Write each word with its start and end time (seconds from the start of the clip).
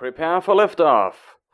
Prepare 0.00 0.40
for 0.40 0.54
liftoff. 0.54 1.12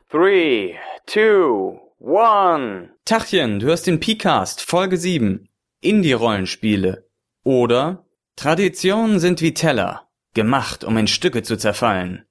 Three, 0.09 0.77
two, 1.05 1.81
one. 1.99 2.91
Tachchen, 3.03 3.59
du 3.59 3.65
hörst 3.65 3.87
den 3.87 3.99
P-Cast, 3.99 4.61
Folge 4.61 4.95
7. 4.95 5.49
Indie-Rollenspiele. 5.81 7.09
Oder 7.43 8.05
Traditionen 8.37 9.19
sind 9.19 9.41
wie 9.41 9.53
Teller, 9.53 10.07
gemacht, 10.33 10.85
um 10.85 10.95
in 10.95 11.07
Stücke 11.07 11.43
zu 11.43 11.57
zerfallen. 11.57 12.23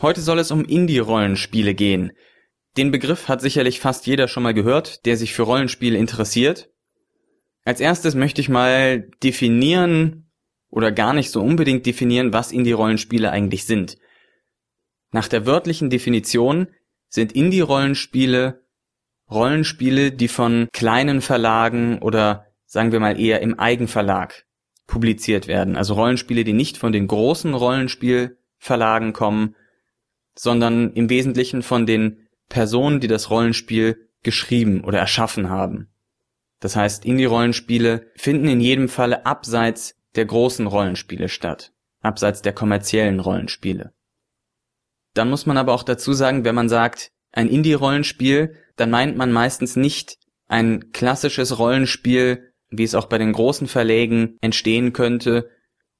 Heute 0.00 0.20
soll 0.20 0.38
es 0.38 0.52
um 0.52 0.64
Indie-Rollenspiele 0.64 1.74
gehen. 1.74 2.12
Den 2.76 2.92
Begriff 2.92 3.26
hat 3.26 3.40
sicherlich 3.40 3.80
fast 3.80 4.06
jeder 4.06 4.28
schon 4.28 4.44
mal 4.44 4.54
gehört, 4.54 5.04
der 5.06 5.16
sich 5.16 5.34
für 5.34 5.42
Rollenspiele 5.42 5.98
interessiert. 5.98 6.70
Als 7.64 7.80
erstes 7.80 8.14
möchte 8.14 8.40
ich 8.40 8.48
mal 8.48 9.10
definieren 9.24 10.30
oder 10.70 10.92
gar 10.92 11.12
nicht 11.14 11.30
so 11.30 11.42
unbedingt 11.42 11.84
definieren, 11.84 12.32
was 12.32 12.52
Indie-Rollenspiele 12.52 13.30
eigentlich 13.30 13.66
sind. 13.66 13.98
Nach 15.10 15.26
der 15.26 15.46
wörtlichen 15.46 15.90
Definition 15.90 16.68
sind 17.08 17.32
Indie-Rollenspiele 17.32 18.62
Rollenspiele, 19.30 20.12
die 20.12 20.28
von 20.28 20.68
kleinen 20.72 21.20
Verlagen 21.20 21.98
oder 21.98 22.46
sagen 22.64 22.92
wir 22.92 23.00
mal 23.00 23.20
eher 23.20 23.40
im 23.42 23.58
Eigenverlag 23.58 24.46
publiziert 24.86 25.48
werden. 25.48 25.76
Also 25.76 25.94
Rollenspiele, 25.94 26.44
die 26.44 26.54
nicht 26.54 26.78
von 26.78 26.92
den 26.92 27.06
großen 27.06 27.52
Rollenspielverlagen 27.52 29.12
kommen, 29.12 29.54
sondern 30.38 30.92
im 30.92 31.10
Wesentlichen 31.10 31.62
von 31.62 31.84
den 31.84 32.28
Personen, 32.48 33.00
die 33.00 33.08
das 33.08 33.30
Rollenspiel 33.30 34.08
geschrieben 34.22 34.84
oder 34.84 34.98
erschaffen 34.98 35.50
haben. 35.50 35.88
Das 36.60 36.76
heißt, 36.76 37.04
Indie-Rollenspiele 37.04 38.10
finden 38.16 38.48
in 38.48 38.60
jedem 38.60 38.88
Falle 38.88 39.26
abseits 39.26 39.96
der 40.14 40.24
großen 40.24 40.66
Rollenspiele 40.66 41.28
statt, 41.28 41.72
abseits 42.00 42.42
der 42.42 42.52
kommerziellen 42.52 43.20
Rollenspiele. 43.20 43.92
Dann 45.14 45.30
muss 45.30 45.46
man 45.46 45.56
aber 45.56 45.74
auch 45.74 45.82
dazu 45.82 46.12
sagen, 46.12 46.44
wenn 46.44 46.54
man 46.54 46.68
sagt, 46.68 47.10
ein 47.32 47.48
Indie-Rollenspiel, 47.48 48.54
dann 48.76 48.90
meint 48.90 49.16
man 49.16 49.32
meistens 49.32 49.76
nicht 49.76 50.18
ein 50.46 50.92
klassisches 50.92 51.58
Rollenspiel, 51.58 52.52
wie 52.70 52.84
es 52.84 52.94
auch 52.94 53.06
bei 53.06 53.18
den 53.18 53.32
großen 53.32 53.66
Verlägen 53.66 54.36
entstehen 54.40 54.92
könnte, 54.92 55.50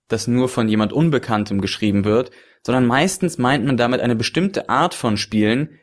das 0.08 0.26
nur 0.26 0.48
von 0.48 0.68
jemand 0.68 0.92
Unbekanntem 0.92 1.60
geschrieben 1.60 2.04
wird, 2.04 2.30
sondern 2.62 2.86
meistens 2.86 3.38
meint 3.38 3.64
man 3.64 3.76
damit 3.76 4.00
eine 4.00 4.16
bestimmte 4.16 4.68
Art 4.68 4.94
von 4.94 5.16
Spielen, 5.16 5.78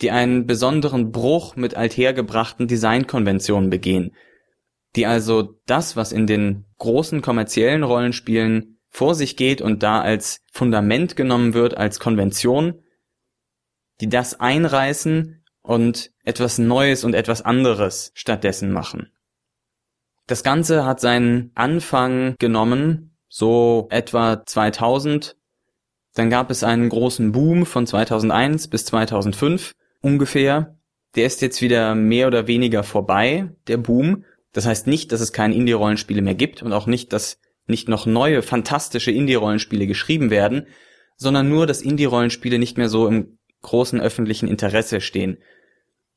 die 0.00 0.10
einen 0.10 0.46
besonderen 0.46 1.10
Bruch 1.10 1.56
mit 1.56 1.74
althergebrachten 1.74 2.68
Designkonventionen 2.68 3.70
begehen, 3.70 4.14
die 4.96 5.06
also 5.06 5.54
das, 5.66 5.96
was 5.96 6.12
in 6.12 6.26
den 6.26 6.64
großen 6.78 7.20
kommerziellen 7.20 7.82
Rollenspielen 7.82 8.78
vor 8.88 9.14
sich 9.14 9.36
geht 9.36 9.60
und 9.60 9.82
da 9.82 10.00
als 10.00 10.40
Fundament 10.52 11.16
genommen 11.16 11.54
wird, 11.54 11.76
als 11.76 12.00
Konvention, 12.00 12.82
die 14.00 14.08
das 14.08 14.38
einreißen 14.38 15.44
und 15.62 16.12
etwas 16.24 16.58
Neues 16.58 17.04
und 17.04 17.14
etwas 17.14 17.42
anderes 17.42 18.12
stattdessen 18.14 18.72
machen. 18.72 19.12
Das 20.26 20.42
Ganze 20.42 20.84
hat 20.84 21.00
seinen 21.00 21.52
Anfang 21.54 22.36
genommen, 22.38 23.16
so 23.28 23.88
etwa 23.90 24.44
2000, 24.44 25.37
dann 26.18 26.30
gab 26.30 26.50
es 26.50 26.64
einen 26.64 26.88
großen 26.88 27.30
Boom 27.30 27.64
von 27.64 27.86
2001 27.86 28.68
bis 28.68 28.84
2005 28.86 29.72
ungefähr. 30.00 30.76
Der 31.14 31.26
ist 31.26 31.40
jetzt 31.42 31.62
wieder 31.62 31.94
mehr 31.94 32.26
oder 32.26 32.48
weniger 32.48 32.82
vorbei, 32.82 33.50
der 33.68 33.76
Boom. 33.76 34.24
Das 34.52 34.66
heißt 34.66 34.88
nicht, 34.88 35.12
dass 35.12 35.20
es 35.20 35.32
keine 35.32 35.54
Indie-Rollenspiele 35.54 36.20
mehr 36.20 36.34
gibt 36.34 36.62
und 36.62 36.72
auch 36.72 36.86
nicht, 36.86 37.12
dass 37.12 37.38
nicht 37.66 37.88
noch 37.88 38.04
neue, 38.06 38.42
fantastische 38.42 39.12
Indie-Rollenspiele 39.12 39.86
geschrieben 39.86 40.30
werden, 40.30 40.66
sondern 41.16 41.48
nur, 41.48 41.66
dass 41.68 41.82
Indie-Rollenspiele 41.82 42.58
nicht 42.58 42.78
mehr 42.78 42.88
so 42.88 43.06
im 43.06 43.38
großen 43.62 44.00
öffentlichen 44.00 44.48
Interesse 44.48 45.00
stehen. 45.00 45.38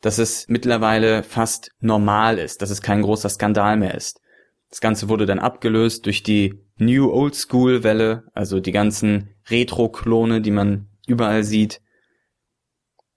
Dass 0.01 0.17
es 0.17 0.47
mittlerweile 0.47 1.21
fast 1.21 1.71
normal 1.79 2.39
ist, 2.39 2.63
dass 2.63 2.71
es 2.71 2.81
kein 2.81 3.03
großer 3.03 3.29
Skandal 3.29 3.77
mehr 3.77 3.93
ist. 3.93 4.19
Das 4.71 4.81
Ganze 4.81 5.09
wurde 5.09 5.27
dann 5.27 5.37
abgelöst 5.37 6.05
durch 6.07 6.23
die 6.23 6.55
New 6.77 7.11
Old 7.11 7.35
School 7.35 7.83
Welle, 7.83 8.23
also 8.33 8.59
die 8.59 8.71
ganzen 8.71 9.35
Retro-Klone, 9.51 10.41
die 10.41 10.51
man 10.51 10.87
überall 11.07 11.43
sieht. 11.43 11.81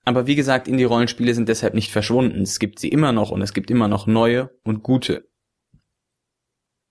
Aber 0.04 0.26
wie 0.26 0.34
gesagt, 0.34 0.68
Indie-Rollenspiele 0.68 1.34
sind 1.34 1.48
deshalb 1.48 1.74
nicht 1.74 1.90
verschwunden. 1.90 2.42
Es 2.42 2.58
gibt 2.58 2.78
sie 2.78 2.88
immer 2.88 3.12
noch 3.12 3.30
und 3.30 3.40
es 3.40 3.54
gibt 3.54 3.70
immer 3.70 3.88
noch 3.88 4.06
neue 4.06 4.50
und 4.62 4.82
gute. 4.82 5.28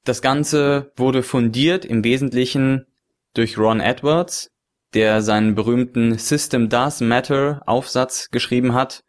Das 0.04 0.22
Ganze 0.22 0.92
wurde 0.96 1.24
fundiert 1.24 1.86
im 1.86 2.04
Wesentlichen 2.04 2.88
durch 3.34 3.58
Ron 3.58 3.80
Edwards, 3.80 4.52
der 4.94 5.22
seinen 5.22 5.56
berühmten 5.56 6.18
System 6.18 6.70
Does 6.70 7.02
Matter 7.02 7.62
Aufsatz 7.66 8.30
geschrieben 8.30 8.74
hat. 8.74 9.04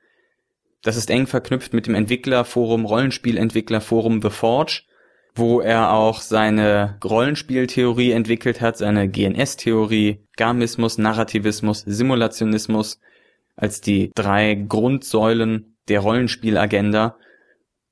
Das 0.83 0.97
ist 0.97 1.11
eng 1.11 1.27
verknüpft 1.27 1.73
mit 1.73 1.87
dem 1.87 1.95
Entwicklerforum, 1.95 2.85
Rollenspielentwicklerforum 2.85 4.23
The 4.23 4.31
Forge 4.31 4.83
wo 5.35 5.61
er 5.61 5.93
auch 5.93 6.21
seine 6.21 6.99
Rollenspieltheorie 7.03 8.13
entwickelt 8.13 8.61
hat, 8.61 8.77
seine 8.77 9.09
GNS-Theorie, 9.09 10.25
Gamismus, 10.37 10.99
Narrativismus, 10.99 11.81
Simulationismus 11.87 13.01
als 13.57 13.81
die 13.81 14.11
drei 14.15 14.55
Grundsäulen 14.55 15.77
der 15.89 16.01
Rollenspielagenda. 16.01 17.17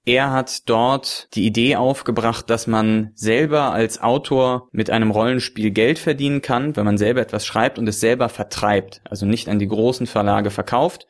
Er 0.04 0.32
hat 0.32 0.69
dort 0.69 1.28
die 1.34 1.47
Idee 1.47 1.76
aufgebracht, 1.76 2.50
dass 2.50 2.66
man 2.66 3.12
selber 3.14 3.72
als 3.72 4.00
Autor 4.00 4.69
mit 4.72 4.91
einem 4.91 5.12
Rollenspiel 5.12 5.70
Geld 5.70 5.98
verdienen 5.98 6.42
kann, 6.42 6.74
wenn 6.76 6.84
man 6.84 6.98
selber 6.98 7.20
etwas 7.20 7.47
schreibt 7.47 7.78
und 7.78 7.88
es 7.88 8.00
selber 8.00 8.28
vertreibt, 8.28 9.00
also 9.04 9.26
nicht 9.26 9.48
an 9.48 9.60
die 9.60 9.69
großen 9.69 10.06
Verlage 10.06 10.50
verkauft. 10.50 11.06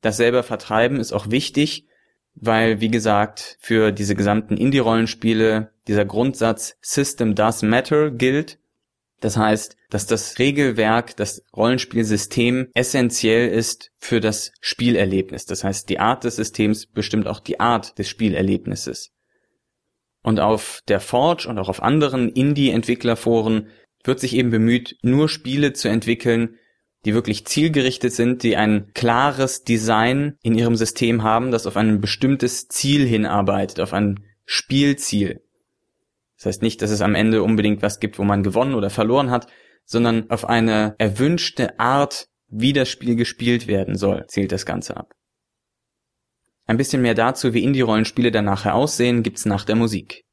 Das 0.00 0.16
selber 0.16 0.42
vertreiben 0.42 0.98
ist 0.98 1.12
auch 1.12 1.30
wichtig, 1.30 1.87
weil, 2.40 2.80
wie 2.80 2.90
gesagt, 2.90 3.56
für 3.60 3.92
diese 3.92 4.14
gesamten 4.14 4.56
Indie-Rollenspiele 4.56 5.72
dieser 5.86 6.04
Grundsatz 6.04 6.76
System 6.80 7.34
does 7.34 7.62
matter 7.62 8.10
gilt. 8.10 8.58
Das 9.20 9.36
heißt, 9.36 9.76
dass 9.90 10.06
das 10.06 10.38
Regelwerk, 10.38 11.16
das 11.16 11.42
Rollenspielsystem 11.56 12.68
essentiell 12.74 13.48
ist 13.48 13.90
für 13.98 14.20
das 14.20 14.52
Spielerlebnis. 14.60 15.46
Das 15.46 15.64
heißt, 15.64 15.88
die 15.88 15.98
Art 15.98 16.24
des 16.24 16.36
Systems 16.36 16.86
bestimmt 16.86 17.26
auch 17.26 17.40
die 17.40 17.58
Art 17.58 17.98
des 17.98 18.08
Spielerlebnisses. 18.08 19.10
Und 20.22 20.40
auf 20.40 20.82
der 20.88 21.00
Forge 21.00 21.48
und 21.48 21.58
auch 21.58 21.68
auf 21.68 21.82
anderen 21.82 22.28
Indie-Entwicklerforen 22.28 23.68
wird 24.04 24.20
sich 24.20 24.34
eben 24.36 24.50
bemüht, 24.50 24.96
nur 25.02 25.28
Spiele 25.28 25.72
zu 25.72 25.88
entwickeln, 25.88 26.56
die 27.04 27.14
wirklich 27.14 27.46
zielgerichtet 27.46 28.12
sind, 28.12 28.42
die 28.42 28.56
ein 28.56 28.92
klares 28.94 29.62
Design 29.62 30.36
in 30.42 30.54
ihrem 30.56 30.76
System 30.76 31.22
haben, 31.22 31.50
das 31.50 31.66
auf 31.66 31.76
ein 31.76 32.00
bestimmtes 32.00 32.68
Ziel 32.68 33.06
hinarbeitet, 33.06 33.80
auf 33.80 33.92
ein 33.92 34.24
Spielziel. 34.44 35.42
Das 36.36 36.46
heißt 36.46 36.62
nicht, 36.62 36.82
dass 36.82 36.90
es 36.90 37.00
am 37.00 37.14
Ende 37.14 37.42
unbedingt 37.42 37.82
was 37.82 38.00
gibt, 38.00 38.18
wo 38.18 38.24
man 38.24 38.42
gewonnen 38.42 38.74
oder 38.74 38.90
verloren 38.90 39.30
hat, 39.30 39.46
sondern 39.84 40.30
auf 40.30 40.44
eine 40.48 40.94
erwünschte 40.98 41.78
Art, 41.80 42.28
wie 42.48 42.72
das 42.72 42.88
Spiel 42.88 43.16
gespielt 43.16 43.66
werden 43.66 43.96
soll, 43.96 44.26
zielt 44.28 44.52
das 44.52 44.66
Ganze 44.66 44.96
ab. 44.96 45.14
Ein 46.66 46.76
bisschen 46.76 47.02
mehr 47.02 47.14
dazu, 47.14 47.54
wie 47.54 47.64
Indie-Rollenspiele 47.64 48.30
dann 48.30 48.44
nachher 48.44 48.74
aussehen, 48.74 49.22
gibt's 49.22 49.46
nach 49.46 49.64
der 49.64 49.76
Musik. 49.76 50.24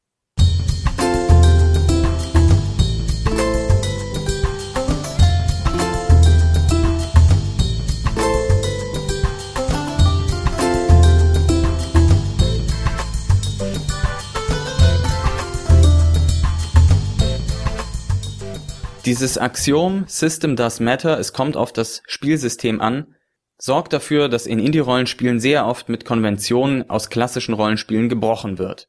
Dieses 19.06 19.38
Axiom 19.38 20.04
System 20.08 20.56
does 20.56 20.80
matter, 20.80 21.16
es 21.20 21.32
kommt 21.32 21.56
auf 21.56 21.72
das 21.72 22.02
Spielsystem 22.08 22.80
an, 22.80 23.14
sorgt 23.56 23.92
dafür, 23.92 24.28
dass 24.28 24.48
in 24.48 24.58
Indie-Rollenspielen 24.58 25.38
sehr 25.38 25.64
oft 25.64 25.88
mit 25.88 26.04
Konventionen 26.04 26.90
aus 26.90 27.08
klassischen 27.08 27.54
Rollenspielen 27.54 28.08
gebrochen 28.08 28.58
wird. 28.58 28.88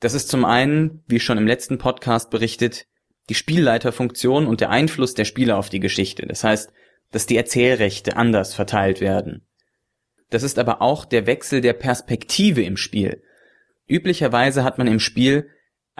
Das 0.00 0.14
ist 0.14 0.28
zum 0.28 0.44
einen, 0.44 1.04
wie 1.06 1.20
schon 1.20 1.38
im 1.38 1.46
letzten 1.46 1.78
Podcast 1.78 2.30
berichtet, 2.30 2.86
die 3.28 3.36
Spielleiterfunktion 3.36 4.48
und 4.48 4.60
der 4.60 4.70
Einfluss 4.70 5.14
der 5.14 5.24
Spieler 5.24 5.56
auf 5.56 5.68
die 5.68 5.78
Geschichte. 5.78 6.26
Das 6.26 6.42
heißt, 6.42 6.72
dass 7.12 7.26
die 7.26 7.36
Erzählrechte 7.36 8.16
anders 8.16 8.54
verteilt 8.54 9.00
werden. 9.00 9.46
Das 10.30 10.42
ist 10.42 10.58
aber 10.58 10.82
auch 10.82 11.04
der 11.04 11.26
Wechsel 11.26 11.60
der 11.60 11.74
Perspektive 11.74 12.64
im 12.64 12.76
Spiel. 12.76 13.22
Üblicherweise 13.86 14.64
hat 14.64 14.78
man 14.78 14.88
im 14.88 14.98
Spiel 14.98 15.48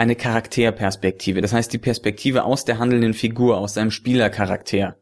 eine 0.03 0.17
Charakterperspektive, 0.17 1.41
das 1.41 1.53
heißt 1.53 1.73
die 1.73 1.79
Perspektive 1.79 2.43
aus 2.43 2.65
der 2.65 2.79
handelnden 2.81 3.15
Figur, 3.15 3.59
aus 3.59 3.75
seinem 3.75 3.93
Spielercharakter. 3.93 4.97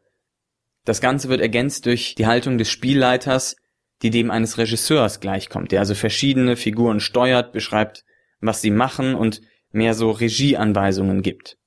Das 0.85 1.01
Ganze 1.01 1.27
wird 1.27 1.41
ergänzt 1.41 1.87
durch 1.87 2.13
die 2.13 2.27
Haltung 2.27 2.59
des 2.59 2.69
Spielleiters, 2.69 3.55
die 4.03 4.11
dem 4.11 4.29
eines 4.29 4.59
Regisseurs 4.59 5.19
gleichkommt, 5.19 5.71
der 5.71 5.79
also 5.79 5.95
verschiedene 5.95 6.55
Figuren 6.55 6.99
steuert, 6.99 7.51
beschreibt, 7.51 8.05
was 8.41 8.61
sie 8.61 8.69
machen 8.69 9.15
und 9.15 9.41
mehr 9.71 9.95
so 9.95 10.11
Regieanweisungen 10.11 11.23
gibt. 11.23 11.57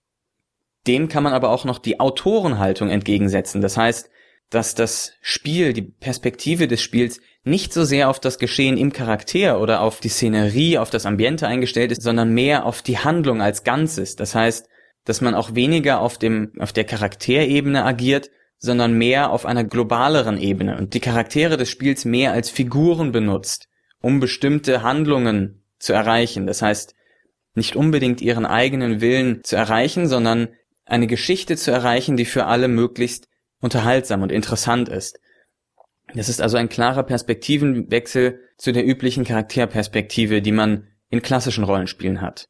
Dem 0.86 1.08
kann 1.08 1.24
man 1.24 1.32
aber 1.32 1.50
auch 1.50 1.64
noch 1.64 1.80
die 1.80 1.98
Autorenhaltung 1.98 2.88
entgegensetzen. 2.88 3.60
Das 3.60 3.76
heißt, 3.76 4.10
dass 4.50 4.74
das 4.74 5.12
Spiel, 5.20 5.72
die 5.72 5.82
Perspektive 5.82 6.68
des 6.68 6.82
Spiels 6.82 7.20
nicht 7.44 7.72
so 7.72 7.84
sehr 7.84 8.08
auf 8.08 8.20
das 8.20 8.38
Geschehen 8.38 8.76
im 8.78 8.92
Charakter 8.92 9.60
oder 9.60 9.80
auf 9.80 10.00
die 10.00 10.08
Szenerie, 10.08 10.78
auf 10.78 10.90
das 10.90 11.06
Ambiente 11.06 11.46
eingestellt 11.46 11.92
ist, 11.92 12.02
sondern 12.02 12.32
mehr 12.32 12.64
auf 12.64 12.80
die 12.80 12.98
Handlung 12.98 13.42
als 13.42 13.64
Ganzes. 13.64 14.16
Das 14.16 14.34
heißt, 14.34 14.68
dass 15.04 15.20
man 15.20 15.34
auch 15.34 15.54
weniger 15.54 16.00
auf 16.00 16.18
dem, 16.18 16.52
auf 16.58 16.72
der 16.72 16.84
Charakterebene 16.84 17.84
agiert, 17.84 18.30
sondern 18.58 18.96
mehr 18.96 19.30
auf 19.30 19.44
einer 19.44 19.64
globaleren 19.64 20.38
Ebene 20.38 20.78
und 20.78 20.94
die 20.94 21.00
Charaktere 21.00 21.58
des 21.58 21.68
Spiels 21.68 22.06
mehr 22.06 22.32
als 22.32 22.48
Figuren 22.48 23.12
benutzt, 23.12 23.68
um 24.00 24.20
bestimmte 24.20 24.82
Handlungen 24.82 25.64
zu 25.78 25.92
erreichen. 25.92 26.46
Das 26.46 26.62
heißt, 26.62 26.94
nicht 27.54 27.76
unbedingt 27.76 28.22
ihren 28.22 28.46
eigenen 28.46 29.02
Willen 29.02 29.44
zu 29.44 29.56
erreichen, 29.56 30.08
sondern 30.08 30.48
eine 30.86 31.06
Geschichte 31.06 31.56
zu 31.56 31.70
erreichen, 31.70 32.16
die 32.16 32.24
für 32.24 32.46
alle 32.46 32.68
möglichst 32.68 33.28
unterhaltsam 33.64 34.22
und 34.22 34.30
interessant 34.30 34.88
ist. 34.88 35.18
Das 36.14 36.28
ist 36.28 36.40
also 36.40 36.58
ein 36.58 36.68
klarer 36.68 37.02
Perspektivenwechsel 37.02 38.38
zu 38.58 38.72
der 38.72 38.86
üblichen 38.86 39.24
Charakterperspektive, 39.24 40.42
die 40.42 40.52
man 40.52 40.86
in 41.08 41.22
klassischen 41.22 41.64
Rollenspielen 41.64 42.20
hat. 42.20 42.46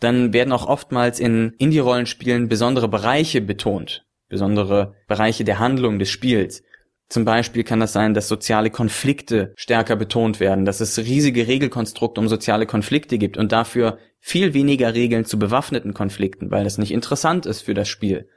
Dann 0.00 0.32
werden 0.32 0.52
auch 0.52 0.66
oftmals 0.66 1.20
in 1.20 1.54
Indie-Rollenspielen 1.58 2.48
besondere 2.48 2.88
Bereiche 2.88 3.40
betont, 3.40 4.04
besondere 4.28 4.94
Bereiche 5.06 5.44
der 5.44 5.60
Handlung 5.60 5.98
des 5.98 6.10
Spiels. 6.10 6.62
Zum 7.08 7.24
Beispiel 7.24 7.62
kann 7.62 7.78
das 7.78 7.92
sein, 7.92 8.12
dass 8.12 8.26
soziale 8.26 8.70
Konflikte 8.70 9.54
stärker 9.56 9.94
betont 9.94 10.40
werden, 10.40 10.64
dass 10.64 10.80
es 10.80 10.98
riesige 10.98 11.46
Regelkonstrukte 11.46 12.20
um 12.20 12.28
soziale 12.28 12.66
Konflikte 12.66 13.16
gibt 13.16 13.38
und 13.38 13.52
dafür 13.52 13.98
viel 14.18 14.54
weniger 14.54 14.92
Regeln 14.92 15.24
zu 15.24 15.38
bewaffneten 15.38 15.94
Konflikten, 15.94 16.50
weil 16.50 16.66
es 16.66 16.78
nicht 16.78 16.90
interessant 16.90 17.46
ist 17.46 17.62
für 17.62 17.74
das 17.74 17.88
Spiel, 17.88 18.28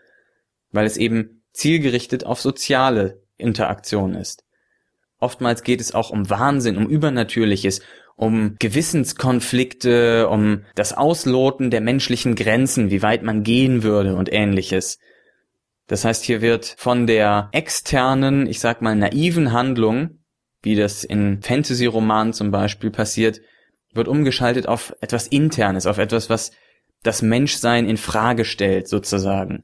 weil 0.71 0.85
es 0.85 0.95
eben 0.95 1.38
zielgerichtet 1.59 2.25
auf 2.25 2.39
soziale 2.39 3.21
Interaktion 3.37 4.15
ist. 4.15 4.43
Oftmals 5.19 5.63
geht 5.63 5.81
es 5.81 5.93
auch 5.93 6.09
um 6.09 6.29
Wahnsinn, 6.29 6.77
um 6.77 6.87
Übernatürliches, 6.87 7.81
um 8.15 8.55
Gewissenskonflikte, 8.59 10.29
um 10.29 10.63
das 10.75 10.93
Ausloten 10.93 11.69
der 11.69 11.81
menschlichen 11.81 12.35
Grenzen, 12.35 12.89
wie 12.89 13.01
weit 13.01 13.23
man 13.23 13.43
gehen 13.43 13.83
würde 13.83 14.15
und 14.15 14.31
ähnliches. 14.31 14.99
Das 15.87 16.05
heißt, 16.05 16.23
hier 16.23 16.41
wird 16.41 16.75
von 16.77 17.07
der 17.07 17.49
externen, 17.51 18.47
ich 18.47 18.59
sag 18.59 18.81
mal 18.81 18.95
naiven 18.95 19.51
Handlung, 19.51 20.19
wie 20.61 20.75
das 20.75 21.03
in 21.03 21.41
Fantasy-Romanen 21.41 22.33
zum 22.33 22.51
Beispiel 22.51 22.91
passiert, 22.91 23.41
wird 23.93 24.07
umgeschaltet 24.07 24.67
auf 24.67 24.93
etwas 25.01 25.27
Internes, 25.27 25.87
auf 25.87 25.97
etwas, 25.97 26.29
was 26.29 26.51
das 27.03 27.21
Menschsein 27.21 27.87
in 27.87 27.97
Frage 27.97 28.45
stellt, 28.45 28.87
sozusagen. 28.87 29.63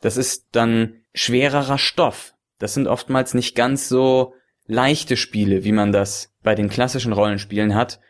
Das 0.00 0.16
ist 0.16 0.48
dann 0.52 1.02
schwererer 1.14 1.78
Stoff. 1.78 2.34
Das 2.58 2.74
sind 2.74 2.86
oftmals 2.86 3.34
nicht 3.34 3.54
ganz 3.54 3.88
so 3.88 4.34
leichte 4.66 5.16
Spiele, 5.16 5.64
wie 5.64 5.72
man 5.72 5.92
das 5.92 6.32
bei 6.42 6.54
den 6.54 6.68
klassischen 6.68 7.12
Rollenspielen 7.12 7.74
hat. 7.74 8.00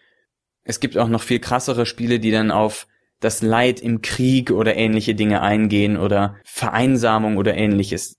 Es 0.63 0.81
gibt 0.81 0.99
auch 0.99 1.09
noch 1.09 1.23
viel 1.23 1.39
krassere 1.39 1.87
Spiele, 1.87 2.19
die 2.19 2.31
dann 2.31 2.51
auf 2.51 2.87
das 3.21 3.43
Leid 3.43 3.81
im 3.81 4.03
Krieg 4.03 4.51
oder 4.51 4.77
ähnliche 4.77 5.15
Dinge 5.15 5.41
eingehen 5.41 5.97
oder 5.97 6.37
Vereinsamung 6.45 7.37
oder 7.37 7.57
ähnliches. 7.57 8.17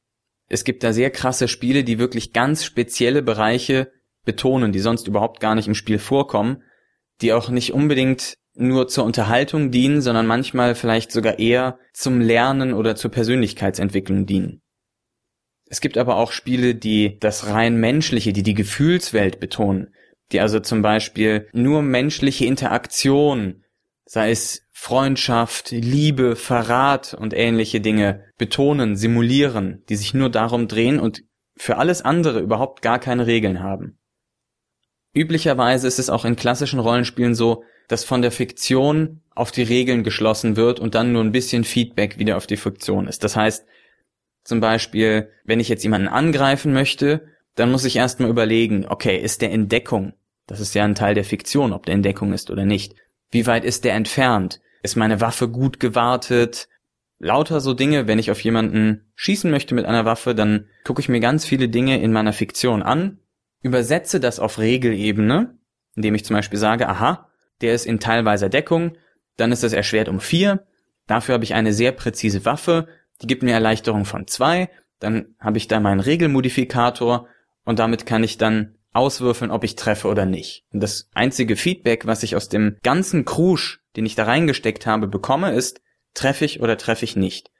Es 0.49 0.63
gibt 0.63 0.83
da 0.83 0.93
sehr 0.93 1.11
krasse 1.11 1.47
Spiele, 1.47 1.83
die 1.83 1.99
wirklich 1.99 2.33
ganz 2.33 2.63
spezielle 2.63 3.21
Bereiche 3.21 3.91
betonen, 4.25 4.71
die 4.71 4.79
sonst 4.79 5.07
überhaupt 5.07 5.39
gar 5.39 5.55
nicht 5.55 5.67
im 5.67 5.75
Spiel 5.75 5.99
vorkommen, 5.99 6.63
die 7.21 7.33
auch 7.33 7.49
nicht 7.49 7.73
unbedingt 7.73 8.37
nur 8.57 8.87
zur 8.87 9.05
Unterhaltung 9.05 9.71
dienen, 9.71 10.01
sondern 10.01 10.27
manchmal 10.27 10.75
vielleicht 10.75 11.11
sogar 11.11 11.39
eher 11.39 11.79
zum 11.93 12.19
Lernen 12.19 12.73
oder 12.73 12.95
zur 12.95 13.11
Persönlichkeitsentwicklung 13.11 14.25
dienen. 14.25 14.61
Es 15.69 15.81
gibt 15.81 15.97
aber 15.97 16.15
auch 16.15 16.31
Spiele, 16.31 16.75
die 16.75 17.17
das 17.19 17.47
rein 17.47 17.77
menschliche, 17.77 18.33
die 18.33 18.43
die 18.43 18.53
Gefühlswelt 18.53 19.39
betonen, 19.39 19.93
die 20.31 20.39
also 20.39 20.59
zum 20.59 20.81
Beispiel 20.81 21.47
nur 21.53 21.81
menschliche 21.81 22.45
Interaktion, 22.45 23.63
sei 24.05 24.31
es 24.31 24.65
Freundschaft, 24.71 25.71
Liebe, 25.71 26.35
Verrat 26.35 27.13
und 27.13 27.33
ähnliche 27.33 27.81
Dinge 27.81 28.25
betonen, 28.37 28.95
simulieren, 28.95 29.83
die 29.89 29.95
sich 29.95 30.13
nur 30.13 30.29
darum 30.29 30.67
drehen 30.67 30.99
und 30.99 31.23
für 31.55 31.77
alles 31.77 32.03
andere 32.03 32.39
überhaupt 32.39 32.81
gar 32.81 32.99
keine 32.99 33.27
Regeln 33.27 33.61
haben. 33.61 33.97
Üblicherweise 35.13 35.87
ist 35.87 35.99
es 35.99 36.09
auch 36.09 36.25
in 36.25 36.35
klassischen 36.35 36.79
Rollenspielen 36.79 37.33
so, 37.33 37.63
dass 37.87 38.03
von 38.03 38.21
der 38.21 38.31
Fiktion 38.31 39.21
auf 39.33 39.51
die 39.51 39.63
Regeln 39.63 40.03
geschlossen 40.03 40.55
wird 40.55 40.79
und 40.79 40.95
dann 40.95 41.11
nur 41.11 41.23
ein 41.23 41.31
bisschen 41.31 41.63
Feedback 41.63 42.17
wieder 42.17 42.37
auf 42.37 42.47
die 42.47 42.57
Fiktion 42.57 43.07
ist. 43.07 43.23
Das 43.23 43.35
heißt, 43.35 43.65
zum 44.43 44.59
Beispiel, 44.59 45.29
wenn 45.43 45.59
ich 45.59 45.69
jetzt 45.69 45.83
jemanden 45.83 46.07
angreifen 46.07 46.73
möchte, 46.73 47.27
dann 47.55 47.71
muss 47.71 47.85
ich 47.85 47.95
erstmal 47.95 48.29
überlegen, 48.29 48.85
okay, 48.87 49.17
ist 49.17 49.41
der 49.41 49.51
in 49.51 49.67
Deckung? 49.67 50.13
Das 50.47 50.59
ist 50.59 50.73
ja 50.73 50.85
ein 50.85 50.95
Teil 50.95 51.15
der 51.15 51.25
Fiktion, 51.25 51.73
ob 51.73 51.85
der 51.85 51.95
in 51.95 52.03
Deckung 52.03 52.33
ist 52.33 52.49
oder 52.49 52.65
nicht. 52.65 52.95
Wie 53.31 53.45
weit 53.45 53.65
ist 53.65 53.83
der 53.83 53.93
entfernt? 53.93 54.61
Ist 54.83 54.95
meine 54.95 55.19
Waffe 55.19 55.49
gut 55.49 55.79
gewartet? 55.79 56.69
Lauter 57.19 57.59
so 57.59 57.73
Dinge, 57.73 58.07
wenn 58.07 58.19
ich 58.19 58.31
auf 58.31 58.39
jemanden 58.41 59.11
schießen 59.15 59.49
möchte 59.49 59.75
mit 59.75 59.85
einer 59.85 60.05
Waffe, 60.05 60.35
dann 60.35 60.67
gucke 60.83 61.01
ich 61.01 61.09
mir 61.09 61.19
ganz 61.19 61.45
viele 61.45 61.67
Dinge 61.67 62.01
in 62.01 62.13
meiner 62.13 62.31
Fiktion 62.31 62.83
an, 62.83 63.19
übersetze 63.61 64.19
das 64.19 64.39
auf 64.39 64.59
Regelebene, 64.59 65.57
indem 65.95 66.15
ich 66.15 66.23
zum 66.23 66.35
Beispiel 66.35 66.59
sage, 66.59 66.87
aha, 66.87 67.26
der 67.61 67.73
ist 67.73 67.85
in 67.85 67.99
teilweiser 67.99 68.49
Deckung, 68.49 68.97
dann 69.37 69.51
ist 69.51 69.63
es 69.63 69.73
erschwert 69.73 70.09
um 70.09 70.19
vier, 70.19 70.65
dafür 71.07 71.33
habe 71.33 71.43
ich 71.43 71.53
eine 71.53 71.73
sehr 71.73 71.91
präzise 71.91 72.45
Waffe, 72.45 72.87
die 73.21 73.27
gibt 73.27 73.43
mir 73.43 73.53
Erleichterung 73.53 74.05
von 74.05 74.27
zwei, 74.27 74.69
dann 74.99 75.35
habe 75.39 75.57
ich 75.57 75.67
da 75.67 75.79
meinen 75.79 75.99
Regelmodifikator 75.99 77.27
und 77.65 77.79
damit 77.79 78.05
kann 78.05 78.23
ich 78.23 78.37
dann 78.37 78.75
auswürfeln, 78.93 79.51
ob 79.51 79.63
ich 79.63 79.75
treffe 79.75 80.07
oder 80.07 80.25
nicht. 80.25 80.65
Und 80.71 80.81
das 80.81 81.09
einzige 81.13 81.55
Feedback, 81.55 82.07
was 82.07 82.23
ich 82.23 82.35
aus 82.35 82.49
dem 82.49 82.77
ganzen 82.83 83.25
Krusch, 83.25 83.81
den 83.95 84.05
ich 84.05 84.15
da 84.15 84.23
reingesteckt 84.23 84.87
habe, 84.87 85.07
bekomme, 85.07 85.51
ist, 85.51 85.81
treffe 86.13 86.45
ich 86.45 86.61
oder 86.61 86.77
treffe 86.77 87.05
ich 87.05 87.15
nicht. 87.15 87.51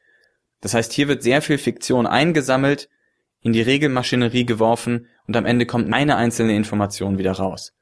Das 0.62 0.74
heißt, 0.74 0.92
hier 0.94 1.08
wird 1.08 1.22
sehr 1.22 1.42
viel 1.42 1.60
Fiktion 1.60 2.08
eingesammelt, 2.08 2.90
in 3.42 3.54
die 3.54 3.62
Regelmaschinerie 3.62 4.46
geworfen 4.46 5.08
und 5.28 5.38
am 5.38 5.46
Ende 5.46 5.68
kommt 5.68 5.88
meine 5.88 6.16
einzelne 6.16 6.56
Information 6.56 7.20
wieder 7.20 7.34
raus. 7.34 7.74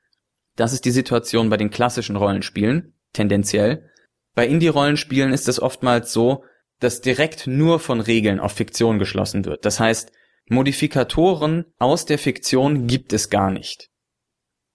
Das 0.55 0.73
ist 0.73 0.85
die 0.85 0.91
Situation 0.91 1.49
bei 1.49 1.57
den 1.57 1.69
klassischen 1.69 2.15
Rollenspielen, 2.15 2.93
tendenziell. 3.13 3.89
Bei 4.33 4.47
Indie-Rollenspielen 4.47 5.33
ist 5.33 5.47
es 5.47 5.61
oftmals 5.61 6.11
so, 6.11 6.43
dass 6.79 7.01
direkt 7.01 7.47
nur 7.47 7.79
von 7.79 8.01
Regeln 8.01 8.39
auf 8.39 8.53
Fiktion 8.53 8.99
geschlossen 8.99 9.45
wird. 9.45 9.65
Das 9.65 9.79
heißt, 9.79 10.11
Modifikatoren 10.47 11.65
aus 11.79 12.05
der 12.05 12.19
Fiktion 12.19 12.87
gibt 12.87 13.13
es 13.13 13.29
gar 13.29 13.49
nicht. 13.49 13.89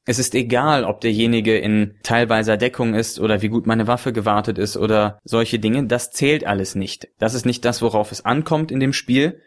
Es 0.06 0.18
ist 0.18 0.34
egal, 0.34 0.84
ob 0.84 1.00
derjenige 1.02 1.58
in 1.58 1.94
teilweiser 2.02 2.56
Deckung 2.56 2.94
ist 2.94 3.20
oder 3.20 3.42
wie 3.42 3.48
gut 3.48 3.66
meine 3.66 3.86
Waffe 3.86 4.12
gewartet 4.12 4.58
ist 4.58 4.76
oder 4.76 5.20
solche 5.24 5.58
Dinge, 5.58 5.86
das 5.86 6.10
zählt 6.10 6.44
alles 6.44 6.74
nicht. 6.74 7.08
Das 7.18 7.34
ist 7.34 7.46
nicht 7.46 7.64
das, 7.64 7.82
worauf 7.82 8.10
es 8.10 8.24
ankommt 8.24 8.72
in 8.72 8.80
dem 8.80 8.92
Spiel. 8.92 9.42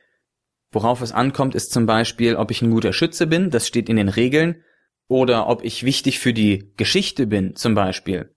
Worauf 0.71 1.01
es 1.01 1.11
ankommt, 1.11 1.55
ist 1.55 1.73
zum 1.73 1.85
Beispiel, 1.85 2.35
ob 2.35 2.51
ich 2.51 2.61
ein 2.61 2.71
guter 2.71 2.93
Schütze 2.93 3.27
bin, 3.27 3.49
das 3.49 3.67
steht 3.67 3.89
in 3.89 3.97
den 3.97 4.09
Regeln, 4.09 4.63
oder 5.07 5.47
ob 5.47 5.63
ich 5.63 5.83
wichtig 5.83 6.19
für 6.19 6.33
die 6.33 6.71
Geschichte 6.77 7.27
bin, 7.27 7.55
zum 7.55 7.75
Beispiel. 7.75 8.33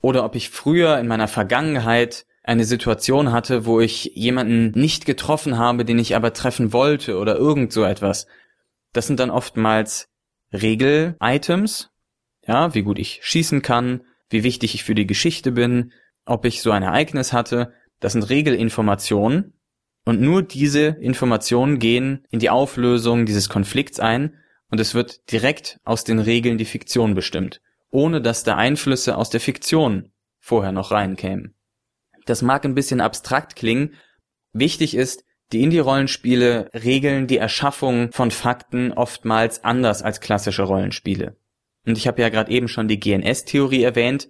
Oder 0.00 0.24
ob 0.24 0.34
ich 0.34 0.50
früher 0.50 0.98
in 0.98 1.06
meiner 1.06 1.28
Vergangenheit 1.28 2.26
eine 2.42 2.64
Situation 2.64 3.32
hatte, 3.32 3.64
wo 3.64 3.80
ich 3.80 4.12
jemanden 4.14 4.78
nicht 4.78 5.06
getroffen 5.06 5.58
habe, 5.58 5.84
den 5.84 5.98
ich 5.98 6.14
aber 6.14 6.32
treffen 6.34 6.72
wollte 6.72 7.18
oder 7.18 7.36
irgend 7.36 7.72
so 7.72 7.84
etwas. 7.84 8.26
Das 8.92 9.06
sind 9.06 9.18
dann 9.18 9.30
oftmals 9.30 10.08
Regel-Items, 10.52 11.90
ja, 12.46 12.74
wie 12.74 12.82
gut 12.82 12.98
ich 12.98 13.20
schießen 13.22 13.62
kann, 13.62 14.02
wie 14.28 14.44
wichtig 14.44 14.74
ich 14.74 14.84
für 14.84 14.94
die 14.94 15.06
Geschichte 15.06 15.52
bin, 15.52 15.92
ob 16.26 16.44
ich 16.44 16.60
so 16.60 16.70
ein 16.70 16.82
Ereignis 16.82 17.32
hatte. 17.32 17.72
Das 18.00 18.12
sind 18.12 18.28
Regelinformationen. 18.28 19.54
Und 20.04 20.20
nur 20.20 20.42
diese 20.42 20.88
Informationen 21.00 21.78
gehen 21.78 22.26
in 22.30 22.38
die 22.38 22.50
Auflösung 22.50 23.24
dieses 23.24 23.48
Konflikts 23.48 24.00
ein 24.00 24.36
und 24.70 24.80
es 24.80 24.94
wird 24.94 25.30
direkt 25.30 25.78
aus 25.84 26.04
den 26.04 26.18
Regeln 26.18 26.58
die 26.58 26.64
Fiktion 26.64 27.14
bestimmt, 27.14 27.60
ohne 27.90 28.20
dass 28.20 28.44
da 28.44 28.56
Einflüsse 28.56 29.16
aus 29.16 29.30
der 29.30 29.40
Fiktion 29.40 30.12
vorher 30.40 30.72
noch 30.72 30.90
reinkämen. 30.90 31.54
Das 32.26 32.42
mag 32.42 32.64
ein 32.64 32.74
bisschen 32.74 33.00
abstrakt 33.00 33.56
klingen. 33.56 33.94
Wichtig 34.52 34.94
ist, 34.94 35.24
die 35.52 35.62
Indie-Rollenspiele 35.62 36.70
regeln 36.74 37.26
die 37.26 37.38
Erschaffung 37.38 38.10
von 38.12 38.30
Fakten 38.30 38.92
oftmals 38.92 39.62
anders 39.62 40.02
als 40.02 40.20
klassische 40.20 40.62
Rollenspiele. 40.62 41.36
Und 41.86 41.98
ich 41.98 42.06
habe 42.06 42.22
ja 42.22 42.30
gerade 42.30 42.50
eben 42.50 42.68
schon 42.68 42.88
die 42.88 42.98
GNS-Theorie 42.98 43.82
erwähnt. 43.82 44.28